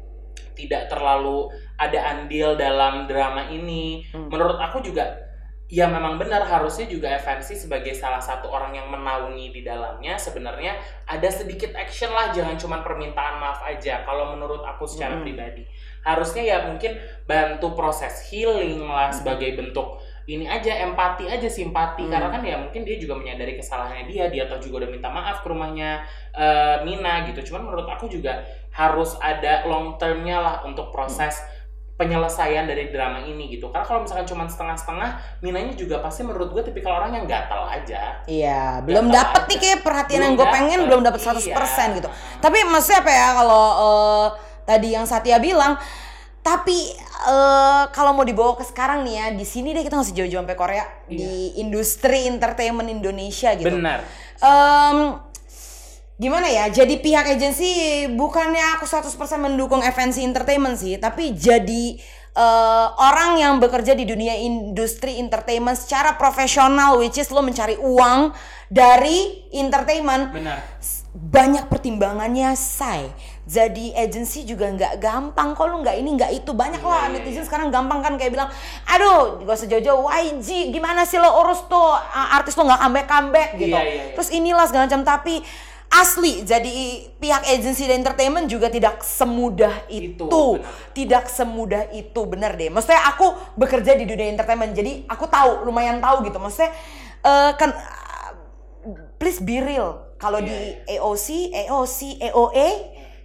[0.58, 1.48] tidak terlalu
[1.78, 4.02] ada andil dalam drama ini.
[4.10, 5.06] Menurut aku juga
[5.66, 6.46] ya memang benar.
[6.46, 12.10] Harusnya juga FNC sebagai salah satu orang yang menaungi di dalamnya sebenarnya ada sedikit action
[12.14, 15.66] lah jangan cuma permintaan maaf aja kalau menurut aku secara pribadi.
[16.06, 16.94] Harusnya ya mungkin
[17.26, 22.06] bantu proses healing lah sebagai bentuk ini aja empati aja simpati.
[22.06, 25.42] Karena kan ya mungkin dia juga menyadari kesalahannya dia dia atau juga udah minta maaf
[25.42, 26.02] ke rumahnya
[26.34, 27.50] eh, Mina gitu.
[27.50, 28.42] Cuman menurut aku juga
[28.74, 31.38] harus ada long termnya lah untuk proses
[31.96, 36.62] penyelesaian dari drama ini gitu karena kalau misalkan cuma setengah-setengah Minanya juga pasti menurut gue
[36.68, 39.48] tipikal orang yang gatal aja Iya, belum Gatal dapet aja.
[39.48, 41.86] nih kayak perhatian Belum yang gue pengen belum dapet 100% iya.
[41.96, 42.08] gitu.
[42.44, 44.26] Tapi maksudnya apa ya kalau eh,
[44.68, 45.80] tadi yang Satya bilang
[46.44, 46.94] tapi
[47.26, 50.58] eh, kalau mau dibawa ke sekarang nih ya di sini deh kita nggak jauh-jauh sampai
[50.58, 53.72] Korea di industri entertainment Indonesia gitu.
[53.72, 54.04] benar
[54.36, 55.16] Em,
[56.16, 57.68] gimana ya jadi pihak agensi
[58.16, 62.00] bukannya aku 100% mendukung FNC Entertainment sih tapi jadi
[62.36, 68.32] eh, orang yang bekerja di dunia industri entertainment secara profesional which is lo mencari uang
[68.66, 70.34] dari entertainment.
[70.34, 70.58] Benar.
[71.16, 73.08] Banyak pertimbangannya say.
[73.46, 76.50] Jadi agensi juga nggak gampang kok lu nggak ini nggak itu.
[76.52, 78.50] Banyak lah Iya, iya, netizen sekarang gampang kan kayak bilang
[78.84, 81.94] aduh gak usah jauh-jauh YG gimana sih lo urus tuh?
[82.12, 83.78] Artis lo nggak comeback comeback gitu.
[83.78, 84.14] Iya, iya, iya.
[84.18, 85.02] terus inilah segala macam.
[85.06, 85.34] Tapi
[85.96, 86.42] asli.
[86.42, 86.72] Jadi
[87.16, 90.72] pihak agensi dan entertainment juga tidak semudah itu, Itu, benar.
[90.92, 92.68] tidak semudah itu bener deh.
[92.68, 96.36] Maksudnya aku bekerja di dunia entertainment jadi aku tahu lumayan tahu gitu.
[96.36, 96.70] Maksudnya
[97.22, 97.70] eh, kan
[99.16, 100.06] please be real.
[100.16, 100.56] Kalau Iya, di
[100.96, 101.26] AOC
[101.68, 102.68] AOC AOA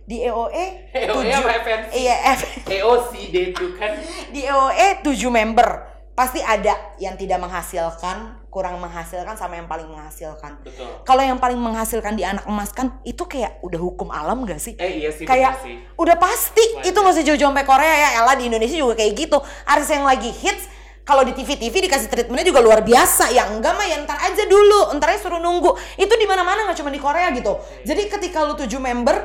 [0.04, 1.92] di tujuh- apa FNC?
[1.96, 3.96] iya F EOC itu kan.
[4.28, 5.70] Di AOA 7 member.
[6.12, 10.60] Pasti ada yang tidak menghasilkan kurang menghasilkan sama yang paling menghasilkan.
[11.08, 14.76] Kalau yang paling menghasilkan di anak emas kan itu kayak udah hukum alam gak sih?
[14.76, 15.80] Eh iya sih kayak sih.
[15.96, 16.60] udah pasti.
[16.76, 16.92] Wajar.
[16.92, 18.10] itu nggak usah jauh-jauh sampai Korea ya.
[18.20, 19.40] Ella di Indonesia juga kayak gitu.
[19.64, 20.68] Artis yang lagi hits
[21.08, 23.32] kalau di TV-TV dikasih treatmentnya juga luar biasa.
[23.32, 25.00] Ya enggak mah ya ntar aja dulu.
[25.00, 25.72] Ntar aja suruh nunggu.
[25.96, 27.56] Itu di mana-mana nggak cuma di Korea gitu.
[27.88, 29.16] Jadi ketika lu tujuh member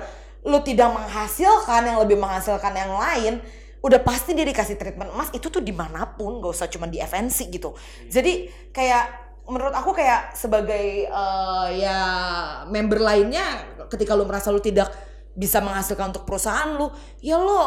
[0.47, 3.43] lu tidak menghasilkan yang lebih menghasilkan yang lain
[3.87, 6.99] udah pasti dia dikasih treatment emas itu tuh di mana pun gak usah cuma di
[6.99, 7.71] FNC gitu.
[8.11, 12.01] Jadi kayak menurut aku kayak sebagai eh, ya
[12.67, 13.47] member lainnya
[13.87, 14.91] ketika lu merasa lu tidak
[15.37, 16.91] bisa menghasilkan untuk perusahaan lu
[17.23, 17.63] ya lo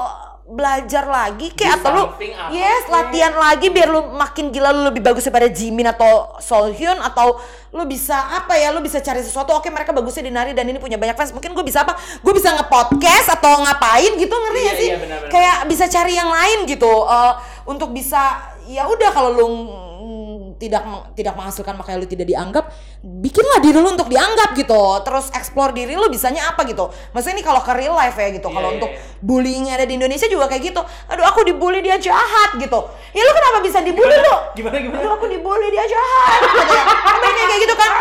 [0.49, 2.03] belajar lagi kayak atau lu
[2.49, 7.37] yes latihan lagi biar lu makin gila lu lebih bagus daripada Jimin atau Solhyun atau
[7.69, 9.53] lu bisa apa ya lu bisa cari sesuatu.
[9.53, 11.29] Oke mereka bagusnya di nari dan ini punya banyak fans.
[11.29, 11.93] Mungkin gue bisa apa?
[12.25, 14.89] Gue bisa nge-podcast atau ngapain gitu ngerti Iya, gak sih?
[14.89, 15.29] iya, benar-benar.
[15.29, 16.89] kayak bisa cari yang lain gitu.
[17.05, 17.33] Eh,
[17.69, 19.45] untuk bisa ya udah kalau lu
[20.59, 20.83] tidak
[21.15, 22.67] tidak menghasilkan makanya lu tidak dianggap
[22.99, 24.99] bikinlah diri lu untuk dianggap gitu.
[25.07, 26.91] Terus explore diri lu bisanya apa gitu.
[27.15, 28.51] Maksudnya ini kalau ke real life ya gitu.
[28.51, 28.99] Iya, kalau iya, untuk iya.
[29.23, 30.81] bullying ada di Indonesia juga kayak gitu.
[31.07, 32.79] Aduh aku dibully dia jahat gitu.
[33.15, 34.35] Ya lu kenapa bisa dibully lu?
[34.59, 34.99] Gimana gimana?
[34.99, 36.83] aduh aku dibully dia jahat gitu ya
[37.47, 37.91] kayak gitu kan?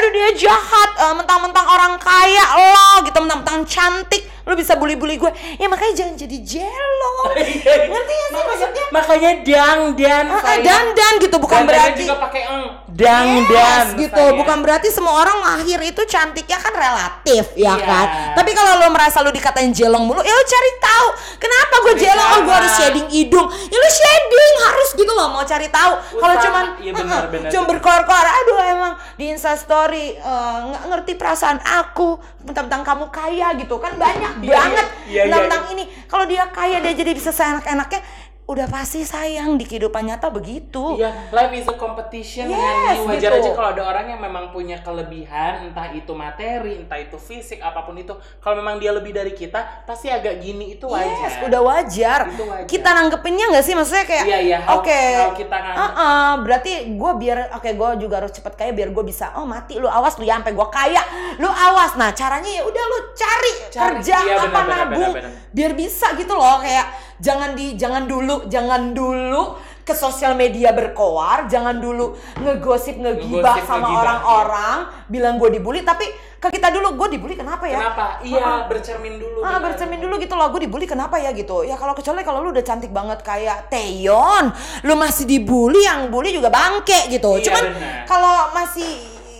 [0.00, 5.26] Aduh dia jahat eh, mentang-mentang orang kaya lo gitu mentang-mentang cantik lu bisa bully-bully gue
[5.56, 7.14] ya makanya jangan jadi jello
[7.90, 10.62] ngerti gak sih maksudnya Makanya dang dan Ah, ah, sayang.
[10.62, 12.64] dan dan gitu bukan Dan-dannya berarti juga pakai eng.
[12.96, 14.16] Dang Yes, dan gitu.
[14.16, 14.40] Sayang.
[14.40, 17.84] bukan berarti semua orang lahir itu cantiknya kan relatif ya Iya.
[17.84, 18.06] kan?
[18.32, 21.08] Tapi kalau lo merasa lo dikatain jelong mulu ya lo cari tahu.
[21.36, 23.44] Kenapa gue jelong oh gue harus shading hidung.
[23.44, 25.92] Ya lo shading harus gitu loh mau cari tahu.
[26.16, 27.48] Kalau cuman Iya, uh-uh, benar.
[27.52, 32.16] cuma berkoar-koar aduh emang di instastory eh, nggak ngerti perasaan aku
[32.48, 33.76] tentang kamu kaya gitu.
[33.76, 35.84] Kan banyak Iya, banget iya, iya, tentang ini.
[36.06, 38.00] Kalau dia kaya dia jadi bisa seenak-enaknya
[38.46, 43.02] udah pasti sayang di kehidupan nyata begitu Iya, life is a competition Yes.
[43.02, 43.42] Wajar gitu.
[43.42, 47.82] aja kalau ada orang yang memang punya kelebihan, entah itu materi, entah itu fisik, apa
[47.82, 48.14] pun itu.
[48.38, 51.26] Kalau memang dia lebih dari kita, pasti agak gini itu wajar.
[51.26, 52.20] Yes, udah wajar.
[52.30, 52.66] Itu wajar.
[52.70, 53.74] Kita nanggepinnya nggak sih?
[53.74, 55.82] Maksudnya kayak, Iya, iya, oke, how kita nganggep.
[55.90, 59.74] uh-uh, berarti gue biar, oke, gue juga harus cepet kaya biar gue bisa, oh mati
[59.76, 61.02] lu awas lu ya sampai gue kaya,
[61.36, 61.98] lu awas.
[61.98, 63.84] Nah caranya ya udah lu cari, Cari.
[63.98, 65.12] kerja Iya, apa nabung,
[65.50, 71.46] biar bisa gitu loh kayak jangan di, jangan dulu, jangan dulu ke sosial media berkoar,
[71.46, 76.10] jangan dulu ngegosip ngegibah Ngegosip, sama ngegibah, orang-orang, bilang gue dibully, tapi
[76.42, 77.78] ke kita dulu gue dibully kenapa ya?
[77.78, 78.06] Kenapa?
[78.26, 79.46] Iya, bercermin dulu.
[79.46, 81.62] Ah, bercermin dulu gitu loh, gue dibully kenapa ya gitu.
[81.62, 84.50] Ya kalau kecuali kalau lu udah cantik banget kayak Taeyeon,
[84.82, 87.38] lu masih dibully, yang bully juga bangke gitu.
[87.38, 87.64] Iya, Cuman
[88.10, 88.90] kalau masih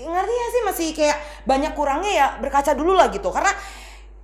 [0.07, 3.35] ngerti ya sih masih kayak banyak kurangnya ya berkaca dulu lah gitu.
[3.35, 3.51] Karena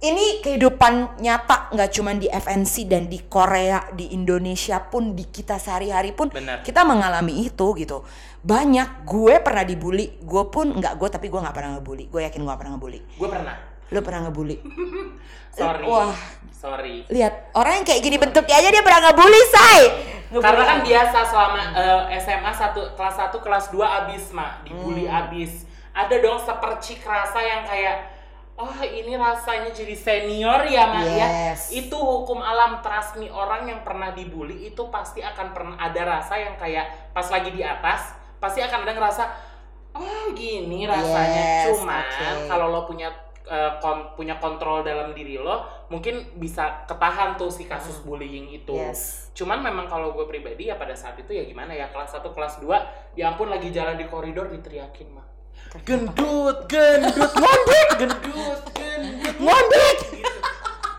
[0.03, 5.63] ini kehidupan nyata nggak cuman di FNC dan di Korea, di Indonesia pun di kita
[5.63, 6.67] sehari-hari pun Benar.
[6.67, 8.03] kita mengalami itu gitu.
[8.43, 12.11] Banyak gue pernah dibully, gue pun nggak gue tapi gue nggak pernah ngebully.
[12.11, 13.01] Gue yakin gue pernah ngebully.
[13.15, 13.55] Gue pernah.
[13.95, 14.57] Lu pernah ngebully?
[15.59, 15.87] Sorry.
[15.87, 16.15] Wah.
[16.53, 17.03] Sorry.
[17.11, 19.79] lihat orang yang kayak gini bentuknya aja dia pernah ngebully say
[20.31, 25.27] Karena kan biasa selama eh, SMA satu kelas 1 kelas 2 abis mak dibully Hmm.
[25.27, 25.67] abis.
[25.91, 28.12] Ada dong sepercik rasa yang kayak
[28.53, 31.29] oh ini rasanya jadi senior ya mak ya.
[31.53, 31.73] Yes.
[31.73, 36.37] Itu hukum alam trust me orang yang pernah dibully itu pasti akan pernah ada rasa
[36.37, 39.25] yang kayak pas lagi di atas pasti akan ada ngerasa
[39.97, 41.67] oh gini rasanya.
[41.67, 42.29] Yes, Cuman oke.
[42.49, 43.09] kalau lo punya
[43.49, 48.77] eh, kon- punya kontrol dalam diri lo mungkin bisa ketahan tuh si kasus bullying itu.
[48.77, 49.33] Yes.
[49.33, 52.61] Cuman memang kalau gue pribadi ya pada saat itu ya gimana ya kelas 1 kelas
[52.61, 55.32] 2 ya ampun lagi jalan di koridor diteriakin mah.
[55.81, 60.41] Gendut, gendut, ngondek, gendut, gendut, ngondek gitu.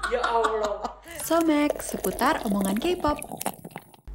[0.09, 0.81] Ya Allah.
[1.21, 3.21] Somek, seputar omongan K-pop.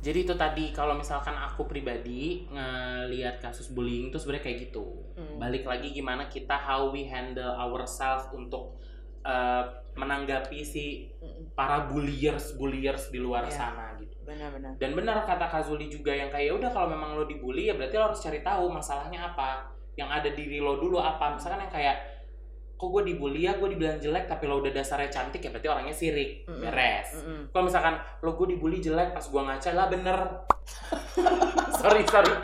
[0.03, 4.99] Jadi itu tadi kalau misalkan aku pribadi ngelihat kasus bullying itu sebenarnya kayak gitu.
[5.39, 8.75] Balik lagi gimana kita how we handle ourselves untuk
[9.23, 11.11] eh, menanggapi si
[11.55, 13.51] para bulliers bulliers di luar Iya.
[13.53, 14.15] sana gitu.
[14.23, 17.75] benar-benar Dan benar kata Kazuli juga yang kayak "Ya udah kalau memang lo dibully ya
[17.75, 19.78] berarti lo harus cari tahu masalahnya apa.
[19.99, 21.35] Yang ada di diri lo dulu apa.
[21.35, 21.97] Misalkan yang kayak
[22.73, 23.59] kok gue dibully ya?
[23.59, 26.63] Gue dibilang jelek tapi lo udah dasarnya cantik ya berarti orangnya sirik Mm-mm.
[26.63, 27.19] beres.
[27.19, 27.51] Mm-mm.
[27.51, 30.19] kalau misalkan lo gue dibully jelek pas gue ngaca lah bener.
[31.79, 32.31] Sorry sorry.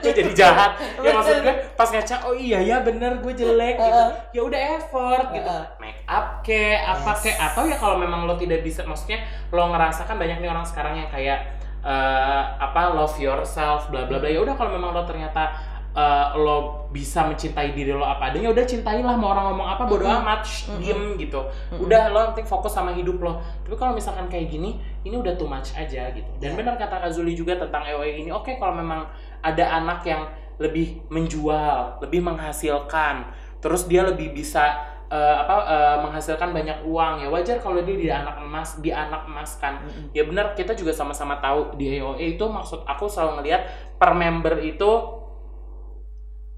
[0.00, 0.72] Gue jadi jahat.
[0.98, 4.04] Ya maksud gue pas ngaca oh iya ya bener gue jelek gitu.
[4.34, 5.56] Ya udah effort gitu.
[5.78, 7.22] Make up ke apa Yes.
[7.22, 10.98] ke atau ya kalau memang lo tidak bisa maksudnya lo ngerasakan banyak nih orang sekarang
[10.98, 14.28] yang kayak eh, apa love yourself bla bla bla.
[14.28, 15.50] Ya udah kalau memang lo ternyata
[15.90, 20.06] eh, lo bisa mencintai diri lo apa adanya udah cintailah mau orang ngomong apa bodo
[20.06, 21.40] amat shh, diem gitu.
[21.78, 23.40] Udah lo nanti fokus sama hidup lo.
[23.66, 26.30] Tapi kalau misalkan kayak gini ini udah too much aja gitu.
[26.38, 26.58] Dan Iya.
[26.62, 29.06] benar kata Kazuli juga tentang EOE ini oke kalau memang
[29.40, 30.28] ada anak yang
[30.60, 33.24] lebih menjual lebih menghasilkan
[33.64, 34.76] terus dia lebih bisa
[35.10, 37.28] eh, apa eh, menghasilkan banyak uang ya.
[37.28, 39.82] Wajar kalau dia di anak emas di anak emas kan.
[39.82, 40.14] Mm-mm.
[40.14, 43.62] ya benar kita juga sama-sama tahu di EOE itu maksud aku selalu ngelihat
[43.98, 45.20] per member itu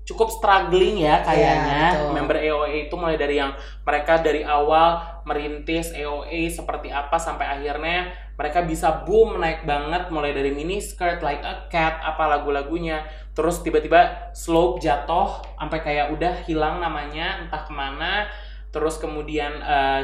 [0.02, 1.94] cukup struggling ya kayaknya.
[1.94, 2.10] betul.
[2.12, 3.54] member EOE itu mulai dari yang
[3.86, 10.10] mereka dari awal merintis EOE seperti apa sampai akhirnya mereka bisa boom naik banget.
[10.10, 16.06] Mulai dari mini skirt like a cat apa lagu-lagunya terus tiba-tiba slope jatuh sampai kayak
[16.12, 18.28] udah hilang namanya entah ke mana
[18.68, 20.02] terus kemudian eh,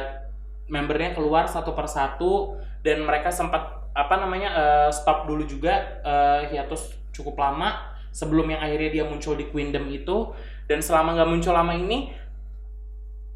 [0.69, 6.97] membernya keluar satu persatu dan mereka sempat apa namanya eh, stop dulu juga eh, hiatus
[7.13, 10.33] cukup lama sebelum yang akhirnya dia muncul di Queendom itu
[10.65, 12.09] dan selama nggak muncul lama ini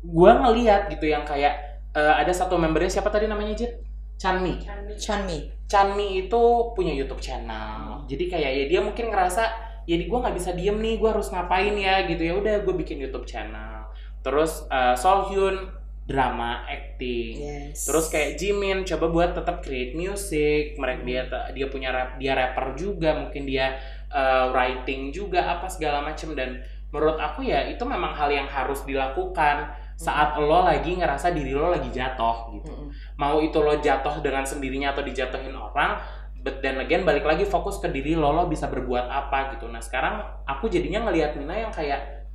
[0.03, 3.73] gue ngeliat gitu yang kayak eh, ada satu membernya siapa tadi namanya Jit?
[4.17, 4.61] Chanmi.
[4.97, 5.37] Chanmi.
[5.67, 6.41] Chanmi itu
[6.77, 8.05] punya YouTube channel.
[8.05, 11.75] Jadi kayak ya dia mungkin ngerasa ya gue nggak bisa diem nih, gue harus ngapain
[11.75, 13.87] ya gitu ya udah gue bikin YouTube channel.
[14.23, 17.39] Terus eh, Solhyun drama acting.
[17.39, 17.87] Yes.
[17.87, 20.75] Terus kayak Jimin coba buat tetap create music.
[20.75, 21.21] Mereka dia
[21.55, 23.79] dia punya rap, dia rapper juga, mungkin dia
[24.11, 26.59] eh, writing juga apa segala macem dan
[26.93, 31.73] menurut aku ya itu memang hal yang harus dilakukan saat lo lagi ngerasa diri lo
[31.73, 33.17] lagi jatuh gitu Mm-mm.
[33.17, 35.97] mau itu lo jatuh dengan sendirinya atau dijatuhin orang
[36.43, 39.79] but then again balik lagi fokus ke diri lo lo bisa berbuat apa gitu nah
[39.79, 42.27] sekarang aku jadinya ngelihat Mina yang kayak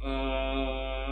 [0.00, 1.10] hmm,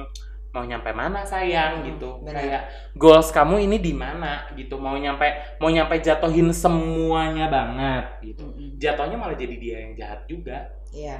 [0.54, 2.38] mau nyampe mana sayang Hmm, gitu benar.
[2.38, 2.62] kayak
[2.94, 5.26] goals kamu ini di mana gitu mau nyampe
[5.58, 8.78] mau nyampe jatuhin semuanya banget gitu Mm-mm.
[8.78, 11.18] jatuhnya malah jadi dia yang jahat juga Iya.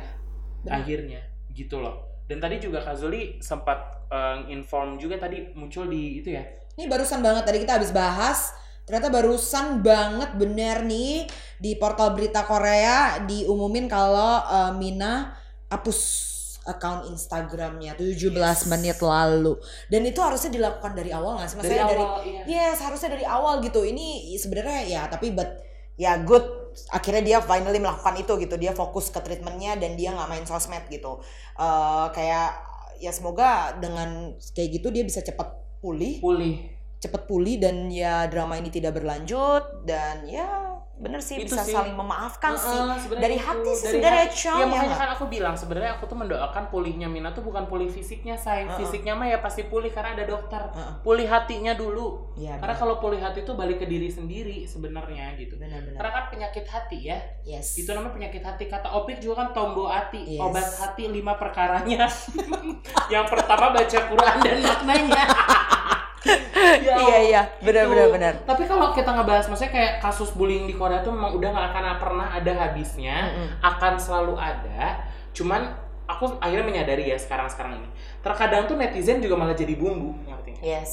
[0.62, 0.86] Benar.
[0.86, 6.22] akhirnya gitu loh dan tadi juga Kak Zuli sempat eh, inform juga tadi muncul di
[6.22, 6.44] itu ya
[6.74, 8.50] Ini barusan banget tadi kita habis bahas.
[8.84, 11.24] Ternyata barusan banget bener nih
[11.56, 15.32] di portal berita Korea diumumin kalau eh, Mina
[15.72, 16.30] hapus
[16.64, 19.56] account Instagramnya 17 menit lalu.
[19.88, 21.56] Dan itu harusnya dilakukan dari awal nggak sih?
[21.60, 22.42] Maksudnya dari, iya.
[22.48, 23.84] Yes, harusnya dari awal gitu.
[23.84, 25.60] Ini sebenarnya ya tapi but
[25.94, 26.44] ya good
[26.90, 28.56] akhirnya dia finally melakukan itu gitu.
[28.56, 31.20] Dia fokus ke treatmentnya dan dia nggak main sosmed gitu.
[31.60, 32.50] Eh kayak
[33.00, 35.52] ya semoga dengan kayak gitu dia bisa cepat
[35.84, 36.72] pulih, pulih
[37.04, 41.74] cepat pulih dan ya drama ini tidak berlanjut dan ya bener sih Itu bisa sih.
[41.74, 42.70] saling memaafkan sih.
[42.70, 43.44] Heeh, sebenarnya Dari itu.
[43.44, 44.26] hati sih sebenarnya.
[44.30, 47.66] Chong, ya ya makanya kan aku bilang sebenarnya aku tuh mendoakan pulihnya Mina tuh bukan
[47.66, 48.78] pulih fisiknya sayang Heeh.
[48.78, 50.94] fisiknya mah ya pasti pulih karena ada dokter Heeh.
[51.02, 52.78] pulih hatinya dulu Iya, karena benar.
[52.78, 55.98] kalau pulih hati itu balik ke diri sendiri sebenarnya gitu benar-benar.
[55.98, 57.74] karena kan penyakit hati ya Yes.
[57.74, 60.40] itu namanya penyakit hati kata Opik juga kan tombo hati Yes.
[60.40, 62.06] obat hati lima perkaranya
[63.12, 65.24] yang pertama baca Quran dan maknanya
[66.84, 67.92] Ya Iya iya, benar Gitu.
[67.92, 68.34] benar benar.
[68.48, 71.84] Tapi kalau kita ngebahas, maksudnya kayak kasus bullying di Korea tuh memang udah nggak akan
[72.00, 73.48] pernah ada habisnya, Mm-mm.
[73.60, 75.04] akan selalu ada.
[75.36, 75.76] Cuman
[76.08, 77.88] aku akhirnya menyadari ya sekarang-sekarang ini,
[78.20, 80.60] terkadang tuh netizen juga malah jadi bumbu, ngerti?
[80.64, 80.92] Yes.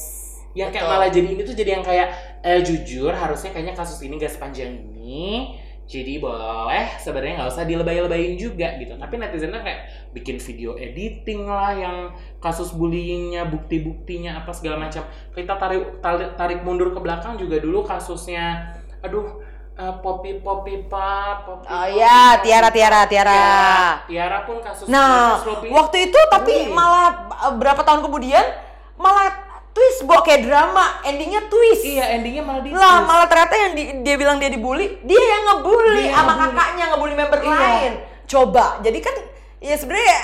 [0.52, 2.08] Yang kayak malah jadi ini tuh jadi yang kayak
[2.44, 5.56] eh, jujur harusnya kayaknya kasus ini gak sepanjang ini.
[5.92, 8.96] Jadi boleh sebenarnya nggak usah dilebay-lebayin juga gitu.
[8.96, 9.80] Tapi netizennya kayak
[10.16, 11.96] bikin video editing lah yang
[12.40, 15.04] kasus bullyingnya, bukti-buktinya apa segala macam.
[15.36, 18.72] Kita tarik tarik, tarik mundur ke belakang juga dulu kasusnya.
[19.04, 19.44] Aduh,
[19.76, 21.38] eh, Poppy Poppy Pop.
[21.44, 22.48] Poppy, Oh ya, Poppy.
[22.48, 23.36] Tiara Tiara Tiara.
[23.36, 26.72] Tiara, Tiara pun kasus Nah, kasus waktu itu tapi Hmm.
[26.72, 28.48] malah uh, berapa tahun kemudian
[28.96, 31.84] malah twist bawa kayak drama, endingnya twist.
[31.84, 35.44] Iya, endingnya malah di Lah, malah ternyata yang di- dia bilang dia dibully, dia yang
[35.48, 36.52] ngebully Dia sama ngebully.
[36.52, 37.50] kakaknya ngebully member Iya.
[37.50, 37.92] lain.
[38.26, 38.66] Coba.
[38.80, 39.16] Jadi kan
[39.58, 40.18] ya sebenarnya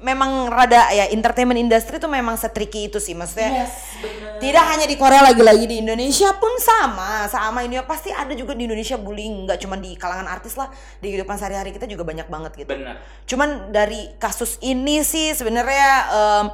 [0.00, 3.62] memang rada ya entertainment industry tuh memang setriki itu sih maksudnya.
[3.62, 4.40] Yes, bener.
[4.40, 8.64] Tidak hanya di Korea lagi-lagi di Indonesia pun sama, sama ini pasti ada juga di
[8.64, 12.52] Indonesia bullying, nggak cuma di kalangan artis lah, di kehidupan sehari-hari kita juga banyak banget
[12.56, 12.72] gitu.
[12.72, 12.96] Bener.
[13.24, 16.46] Cuman dari kasus ini sih sebenarnya em,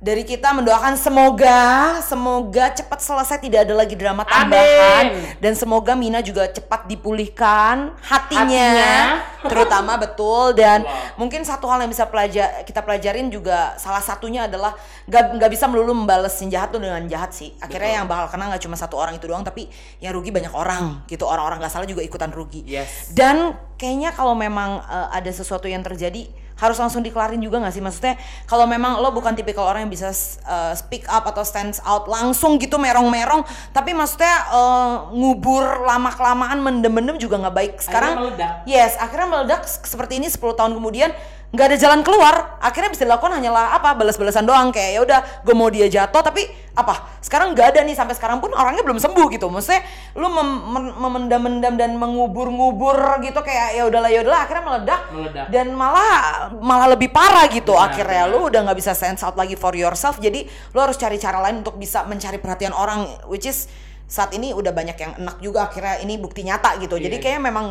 [0.00, 1.60] dari kita mendoakan semoga
[2.00, 5.36] semoga cepat selesai tidak ada lagi drama tambahan Amin.
[5.36, 8.96] dan semoga Mina juga cepat dipulihkan hatinya, Hatinya.
[9.44, 11.20] terutama betul dan Wow.
[11.20, 14.72] mungkin satu hal yang bisa pelajar kita pelajarin juga salah satunya adalah
[15.04, 17.98] nggak nggak bisa melulu membalas yang jahat tuh dengan jahat sih akhirnya Betul.
[18.00, 19.68] yang bakal kena nggak cuma satu orang itu doang tapi
[20.00, 23.12] yang rugi banyak orang gitu orang-orang nggak salah juga ikutan rugi Yes.
[23.12, 26.24] dan kayaknya kalau memang eh, ada sesuatu yang terjadi
[26.60, 30.12] harus langsung dikelarin juga nggak sih maksudnya kalau memang lo bukan tipikal orang yang bisa
[30.44, 33.42] eh, speak up atau stands out langsung gitu merong-merong
[33.72, 38.52] tapi maksudnya eh, ngubur lama kelamaan mendem-mendem juga nggak baik sekarang Akhirnya meledak.
[38.68, 41.10] yes akhirnya meledak seperti ini 10 tahun kemudian
[41.50, 45.50] nggak ada jalan keluar akhirnya bisa dilakukan hanyalah apa balas-balasan doang kayak ya udah gue
[45.50, 49.26] mau dia jatuh tapi apa sekarang nggak ada nih sampai sekarang pun orangnya belum sembuh
[49.34, 49.82] gitu maksudnya
[50.14, 55.46] lu mem- mem- memendam-mendam dan mengubur-ngubur gitu kayak ya udahlah ya udahlah akhirnya meledak Meledak.
[55.50, 56.10] dan malah
[56.54, 58.32] malah lebih parah gitu Benar, akhirnya benar.
[58.32, 61.66] lu udah nggak bisa sense out lagi for yourself jadi lu harus cari cara lain
[61.66, 63.66] untuk bisa mencari perhatian orang which is
[64.06, 67.22] saat ini udah banyak yang enak juga akhirnya ini bukti nyata gitu jadi Iya.
[67.22, 67.66] kayaknya memang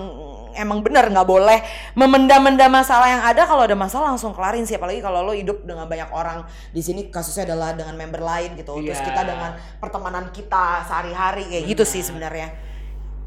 [0.56, 1.60] emang benar nggak boleh
[1.93, 3.43] memendam-mendam masalah yang ada.
[3.43, 4.76] Kalau ada masalah langsung kelarin sih.
[4.76, 6.45] Apalagi kalau lo hidup dengan banyak orang.
[6.72, 8.80] Di sini kasusnya adalah dengan member lain gitu.
[8.80, 9.08] Terus Iya.
[9.12, 12.50] kita dengan pertemanan kita sehari-hari kayak gitu sih sebenarnya.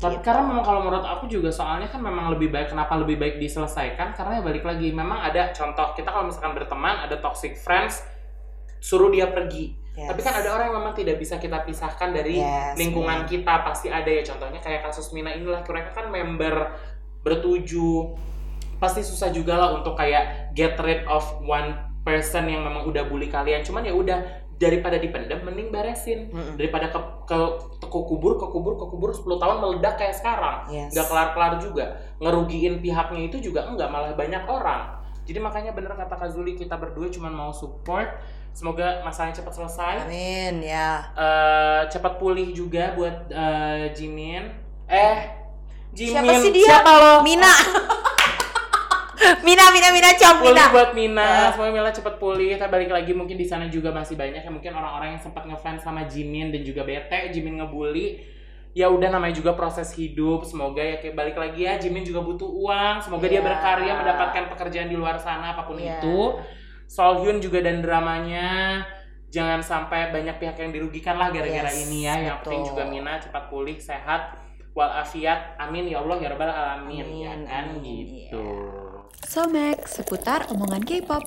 [0.02, 3.38] Tapi karena memang kalau menurut aku juga soalnya kan memang lebih baik kenapa lebih baik
[3.38, 4.18] diselesaikan?
[4.18, 8.02] Karena ya balik lagi memang ada contoh kita kalau misalkan berteman ada toxic friends
[8.82, 9.78] suruh dia pergi.
[9.94, 10.08] Yes.
[10.10, 13.30] Tapi kan ada orang yang memang tidak bisa kita pisahkan dari Yes, lingkungan benar.
[13.30, 14.24] kita pasti ada ya.
[14.26, 16.54] Contohnya kayak kasus Mina inilah mereka kan member
[17.22, 18.18] bertujuh
[18.76, 21.70] pasti susah juga lah untuk kayak get rid of one
[22.02, 24.18] person yang memang udah bully kalian cuman ya udah
[24.58, 26.54] daripada dipendam mending beresin Mm-mm.
[26.54, 27.38] daripada ke, ke,
[27.78, 30.90] ke kubur ke kubur ke kubur 10 tahun meledak kayak sekarang Yes.
[30.94, 31.84] nggak kelar-kelar juga
[32.18, 36.74] ngerugiin pihaknya itu juga enggak malah banyak orang jadi makanya bener kata Kak Zuli kita
[36.74, 38.06] berdua cuma mau support
[38.50, 41.06] semoga masalahnya cepat selesai Amin ya.
[41.14, 44.44] eh cepat pulih juga buat eh, Jimin.
[44.86, 45.18] Eh,
[45.92, 46.24] Jimin.
[46.24, 46.66] Siapa sih dia?
[46.68, 47.12] Siapa lo?
[47.20, 47.52] Mina.
[49.46, 50.10] Mina, Mina, Mina,
[50.42, 50.64] Mina.
[50.72, 51.22] buat Mina.
[51.22, 51.48] Ah.
[51.54, 52.56] Semoga Mila cepat pulih.
[52.58, 55.84] Kita balik lagi mungkin di sana juga masih banyak yang mungkin orang-orang yang sempat ngefans
[55.84, 58.18] sama Jimin dan juga bete Jimin ngebully.
[58.72, 60.42] Ya udah namanya juga proses hidup.
[60.48, 63.04] Semoga ya kayak balik lagi ya Jimin juga butuh uang.
[63.04, 63.46] Semoga dia Iya.
[63.46, 66.00] berkarya mendapatkan pekerjaan di luar sana apa pun Iya.
[66.00, 66.40] itu.
[66.88, 68.82] Solhyun juga dan dramanya
[69.32, 72.14] jangan sampai banyak pihak yang dirugikan lah gara-gara Yes, ini ya.
[72.20, 74.36] Yang penting juga Mina cepat pulih, sehat,
[74.72, 75.56] walafiat.
[75.60, 78.44] Amin ya Allah ya rabbal alamin ya kan amin, gitu.
[79.28, 81.24] Somek, seputar omongan K-pop.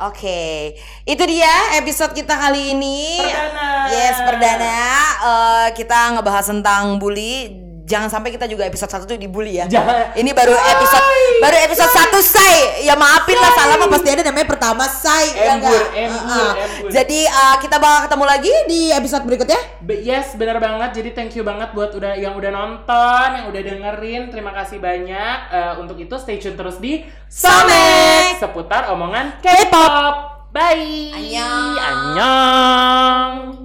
[0.00, 0.72] Oke,
[1.04, 3.20] itu dia episode kita kali ini.
[3.20, 3.68] Perdana.
[3.92, 4.80] Yes, perdana.
[5.20, 7.69] Eh, kita ngebahas tentang bully.
[7.90, 9.66] Jangan sampai kita juga episode 1 tuh dibully ya.
[9.66, 10.14] Jangan.
[10.14, 11.06] Ini baru episode
[11.40, 12.56] baru episode 1 say.
[12.80, 15.34] Ya maafin lah salah mah pasti ada namanya pertama say.
[15.34, 15.84] ya Embur, nggak?
[15.98, 16.88] embur, embur.
[16.88, 19.60] Jadi eh, kita bakal ketemu lagi di episode berikutnya.
[19.80, 20.90] Be- Yes, benar banget.
[20.94, 24.22] Jadi thank you banget buat udah yang udah nonton, yang udah dengerin.
[24.30, 25.38] Terima kasih banyak.
[25.50, 28.38] Eh, untuk itu stay tune terus di Somek.
[28.38, 30.14] seputar omongan K-pop.
[30.50, 31.10] Bye.
[31.10, 31.74] Annyeong.
[31.78, 33.60] Annyeong.